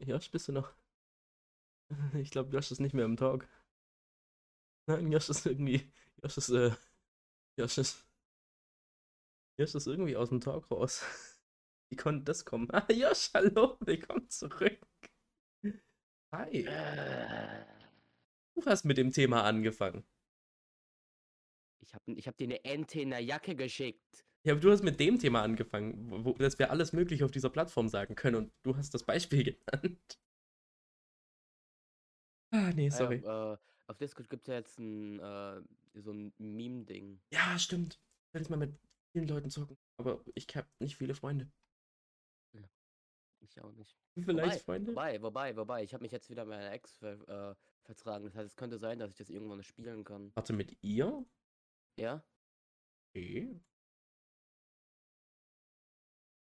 Josh, 0.00 0.30
bist 0.30 0.48
du 0.48 0.52
noch? 0.52 0.72
Ich 2.14 2.30
glaube, 2.30 2.50
Josh 2.54 2.70
ist 2.70 2.80
nicht 2.80 2.94
mehr 2.94 3.04
im 3.04 3.16
Talk. 3.16 3.46
Nein, 4.86 5.12
Josh 5.12 5.28
ist 5.28 5.44
irgendwie. 5.46 5.92
Josh 6.22 6.38
ist, 6.38 6.48
äh. 6.48 6.74
Josh 7.58 7.78
ist. 7.78 8.06
Josh 9.58 9.74
ist 9.74 9.86
irgendwie 9.86 10.16
aus 10.16 10.30
dem 10.30 10.40
Talk 10.40 10.70
raus. 10.70 11.04
Wie 11.90 11.96
konnte 11.96 12.24
das 12.24 12.44
kommen? 12.44 12.68
Ah, 12.72 12.86
Josh, 12.90 13.30
hallo, 13.34 13.76
willkommen 13.80 14.28
zurück. 14.30 14.80
Hi. 16.32 16.64
Du 18.54 18.64
hast 18.64 18.84
mit 18.84 18.96
dem 18.96 19.12
Thema 19.12 19.44
angefangen. 19.44 20.06
Ich 21.80 21.92
habe 21.92 22.12
ich 22.14 22.26
hab 22.26 22.36
dir 22.38 22.44
eine 22.44 22.64
Ente 22.64 23.00
in 23.02 23.10
der 23.10 23.20
Jacke 23.20 23.54
geschickt. 23.54 24.24
Ja, 24.44 24.52
aber 24.54 24.60
du 24.60 24.70
hast 24.72 24.82
mit 24.82 24.98
dem 24.98 25.18
Thema 25.18 25.42
angefangen, 25.42 26.24
wo, 26.24 26.32
dass 26.32 26.58
wir 26.58 26.70
alles 26.70 26.92
Mögliche 26.92 27.24
auf 27.24 27.30
dieser 27.30 27.50
Plattform 27.50 27.88
sagen 27.88 28.14
können 28.16 28.36
und 28.36 28.52
du 28.64 28.76
hast 28.76 28.92
das 28.92 29.04
Beispiel 29.04 29.44
genannt. 29.72 30.18
Ah, 32.52 32.70
nee, 32.74 32.90
Ah 32.90 32.90
ja, 32.90 32.90
sorry. 32.90 33.16
äh, 33.16 33.56
auf 33.86 33.98
Discord 33.98 34.28
gibt 34.28 34.42
es 34.42 34.48
ja 34.48 34.54
jetzt 34.54 34.78
ein, 34.78 35.20
äh, 35.20 35.62
so 35.94 36.12
ein 36.12 36.32
Meme-Ding. 36.38 37.20
Ja, 37.32 37.58
stimmt. 37.58 37.94
Ich 37.94 38.34
werde 38.34 38.42
jetzt 38.44 38.50
mal 38.50 38.56
mit 38.56 38.78
vielen 39.12 39.28
Leuten 39.28 39.50
zocken. 39.50 39.78
Aber 39.98 40.22
ich 40.34 40.46
habe 40.56 40.68
nicht 40.80 40.96
viele 40.96 41.14
Freunde. 41.14 41.50
Ich 43.44 43.60
auch 43.60 43.72
nicht. 43.72 43.96
Vielleicht 44.14 44.28
wobei, 44.28 44.58
Freunde? 44.58 44.90
Wobei, 44.92 45.22
wobei, 45.22 45.56
wobei. 45.56 45.82
Ich 45.82 45.92
habe 45.94 46.02
mich 46.02 46.12
jetzt 46.12 46.30
wieder 46.30 46.44
mit 46.44 46.56
meiner 46.56 46.70
Ex 46.72 46.96
ver, 46.98 47.28
äh, 47.28 47.54
vertragen. 47.84 48.24
Das 48.24 48.34
heißt, 48.36 48.46
es 48.46 48.56
könnte 48.56 48.78
sein, 48.78 48.98
dass 48.98 49.10
ich 49.10 49.16
das 49.16 49.30
irgendwann 49.30 49.62
spielen 49.62 50.04
kann. 50.04 50.30
Warte, 50.34 50.52
mit 50.52 50.76
ihr? 50.82 51.24
Ja? 51.98 52.22
Okay. 53.10 53.60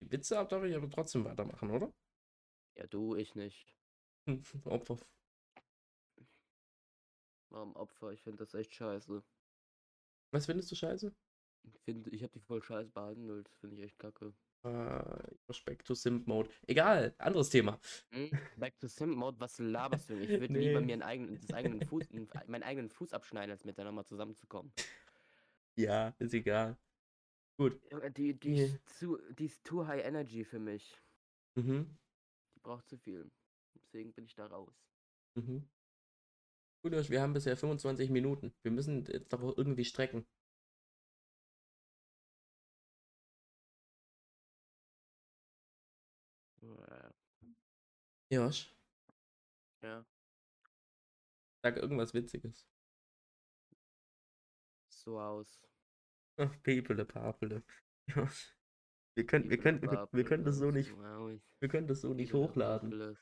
Die 0.02 0.12
Witze 0.12 0.36
darf 0.36 0.64
ich 0.64 0.76
aber 0.76 0.90
trotzdem 0.90 1.26
weitermachen, 1.26 1.72
oder? 1.72 1.94
Ja, 2.76 2.88
du, 2.88 3.16
ich 3.16 3.36
nicht. 3.36 3.76
Opfer. 4.66 4.98
Warum 7.50 7.76
Opfer? 7.76 8.12
Ich 8.12 8.22
finde 8.22 8.44
das 8.44 8.54
echt 8.54 8.74
scheiße. 8.76 9.24
Was 10.32 10.46
findest 10.46 10.72
du 10.72 10.76
scheiße? 10.76 11.14
Ich 11.64 11.80
finde, 11.82 12.10
ich 12.12 12.22
habe 12.24 12.32
die 12.34 12.40
voll 12.40 12.62
scheiße 12.62 12.92
behandelt. 12.92 13.50
Finde 13.60 13.76
ich 13.78 13.84
echt 13.84 14.00
kacke. 14.00 14.34
Äh, 14.64 14.70
Respect 15.48 15.88
to 15.88 15.94
Simp 15.96 16.28
Mode. 16.28 16.50
Egal, 16.68 17.16
anderes 17.18 17.50
Thema. 17.50 17.80
Hm? 18.12 18.30
Back 18.58 18.78
to 18.80 18.88
Sim 18.88 19.12
Mode, 19.12 19.40
was 19.40 19.58
laberst 19.60 20.10
du? 20.10 20.16
Ich 20.20 20.30
würde 20.30 20.48
lieber 20.60 20.82
Nee. 20.82 20.86
mir 20.88 20.94
einen 20.94 21.02
eigenen, 21.02 21.40
das 21.40 21.54
eigenen 21.54 21.82
Fuß, 21.86 22.10
meinen 22.48 22.64
eigenen 22.64 22.90
Fuß 22.90 23.14
abschneiden, 23.14 23.52
als 23.52 23.64
mit 23.64 23.78
der 23.78 23.86
nochmal 23.86 24.06
zusammenzukommen. 24.06 24.72
Ja, 25.76 26.14
ist 26.20 26.34
egal. 26.34 26.78
Gut. 27.60 27.78
Junge, 27.92 28.10
Die, 28.12 28.40
die, 28.40 28.52
Nee. 28.52 28.64
ist 28.68 28.90
zu, 28.98 29.18
die 29.38 29.46
ist 29.48 29.66
too 29.66 29.86
high 29.86 30.02
energy 30.06 30.46
für 30.46 30.60
mich. 30.60 30.98
Mhm. 31.56 31.98
Die 32.56 32.60
braucht 32.62 32.88
zu 32.88 32.98
viel. 32.98 33.30
Deswegen 33.76 34.14
bin 34.14 34.24
ich 34.24 34.34
da 34.36 34.46
raus. 34.48 34.74
Mhm. 35.36 35.68
Gut, 36.82 36.94
Josh, 36.94 37.10
wir 37.10 37.22
haben 37.22 37.34
bisher 37.34 37.58
25 37.58 38.10
Minuten. 38.12 38.54
Wir 38.64 38.72
müssen 38.72 39.04
jetzt 39.08 39.34
doch 39.34 39.42
irgendwie 39.58 39.84
strecken. 39.84 40.26
Ja. 46.62 47.12
Josh, 48.32 48.70
Ja, 49.82 50.06
sag 51.64 51.78
irgendwas 51.78 52.14
Witziges. 52.14 52.66
so 54.90 55.20
aus. 55.20 55.69
Ach, 56.40 56.56
Pepele, 56.64 57.06
Papele. 57.06 57.64
Wir 59.16 59.26
können, 59.26 59.50
wir 59.50 59.58
können, 59.58 59.82
wir, 59.82 60.08
wir 60.14 60.24
können 60.24 60.46
das 60.46 60.56
so 60.58 60.72
nicht, 60.72 60.96
wir 60.96 61.68
können 61.68 61.88
das 61.88 62.00
so 62.00 62.14
nicht 62.14 62.32
hochladen. 62.34 62.90
Wir 62.92 63.18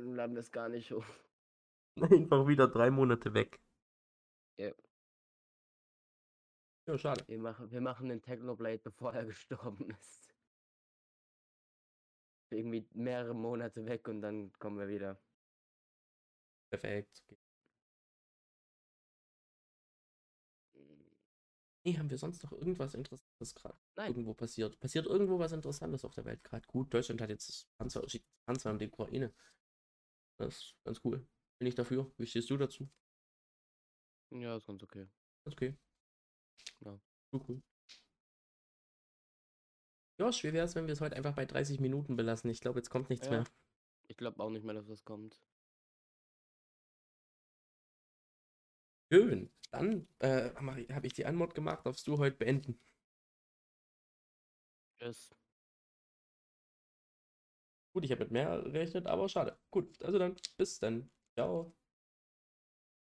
laden 0.00 0.34
das 0.34 0.50
gar 0.50 0.68
nicht 0.68 0.90
hoch. 0.90 1.04
Einfach 2.00 2.48
wieder 2.48 2.66
drei 2.66 2.90
Monate 2.90 3.32
weg. 3.32 3.60
Ja. 4.58 4.72
Ja, 6.88 6.98
schade. 6.98 7.24
Wir 7.28 7.38
machen, 7.38 7.70
wir 7.70 7.80
machen 7.80 8.08
den 8.08 8.20
Technoblade, 8.20 8.78
bevor 8.78 9.14
er 9.14 9.24
gestorben 9.26 9.90
ist. 9.90 10.34
Irgendwie 12.50 12.88
mehrere 12.94 13.34
Monate 13.34 13.86
weg 13.86 14.08
und 14.08 14.22
dann 14.22 14.52
kommen 14.54 14.78
wir 14.78 14.88
wieder. 14.88 15.20
Perfekt. 16.72 17.22
Nee, 21.86 21.98
haben 21.98 22.08
wir 22.08 22.16
sonst 22.16 22.42
noch 22.42 22.52
irgendwas 22.52 22.94
Interessantes 22.94 23.54
gerade 23.54 23.76
Nein. 23.96 24.08
irgendwo 24.12 24.32
passiert? 24.32 24.80
Passiert 24.80 25.04
irgendwo 25.06 25.38
was 25.38 25.52
Interessantes 25.52 26.04
auf 26.04 26.14
der 26.14 26.24
Welt 26.24 26.42
gerade? 26.42 26.66
Gut, 26.66 26.92
Deutschland 26.94 27.20
hat 27.20 27.28
jetzt 27.28 27.48
das 27.48 27.66
Panzer, 27.76 28.08
schickt 28.08 28.26
Panzer 28.46 28.70
an 28.70 28.78
die 28.78 28.88
Ukraine. 28.88 29.34
Das 30.38 30.56
ist 30.56 30.76
ganz 30.84 31.00
cool. 31.04 31.26
Bin 31.58 31.68
ich 31.68 31.74
dafür. 31.74 32.10
Wie 32.16 32.26
stehst 32.26 32.48
du 32.48 32.56
dazu? 32.56 32.88
Ja, 34.30 34.56
ist 34.56 34.66
ganz 34.66 34.82
okay. 34.82 35.06
Ganz 35.44 35.54
okay. 35.54 35.76
Ja. 36.80 36.98
Cool, 37.32 37.44
cool. 37.48 37.62
Josh, 40.18 40.42
wie 40.44 40.52
wäre 40.52 40.64
es, 40.64 40.74
wenn 40.74 40.86
wir 40.86 40.92
es 40.92 41.00
heute 41.00 41.16
einfach 41.16 41.34
bei 41.34 41.44
30 41.44 41.80
Minuten 41.80 42.16
belassen? 42.16 42.48
Ich 42.48 42.60
glaube, 42.60 42.78
jetzt 42.78 42.88
kommt 42.88 43.10
nichts 43.10 43.26
Ja. 43.26 43.32
mehr. 43.32 43.44
Ich 44.08 44.16
glaube 44.16 44.42
auch 44.42 44.50
nicht 44.50 44.64
mehr, 44.64 44.74
dass 44.74 44.86
das 44.86 45.04
kommt. 45.04 45.38
Schön. 49.14 49.48
Dann 49.70 50.08
äh, 50.18 50.50
habe 50.56 51.06
ich 51.06 51.12
die 51.12 51.24
Anmod 51.24 51.54
gemacht, 51.54 51.86
darfst 51.86 52.04
du 52.08 52.18
heute 52.18 52.36
beenden. 52.36 52.80
Tschüss. 54.98 55.30
Gut, 57.92 58.04
ich 58.04 58.10
habe 58.10 58.24
mit 58.24 58.32
mehr 58.32 58.60
gerechnet, 58.62 59.06
aber 59.06 59.28
schade. 59.28 59.56
Gut, 59.70 60.02
also 60.02 60.18
dann 60.18 60.34
bis 60.56 60.80
dann. 60.80 61.10
Ciao. 61.34 61.72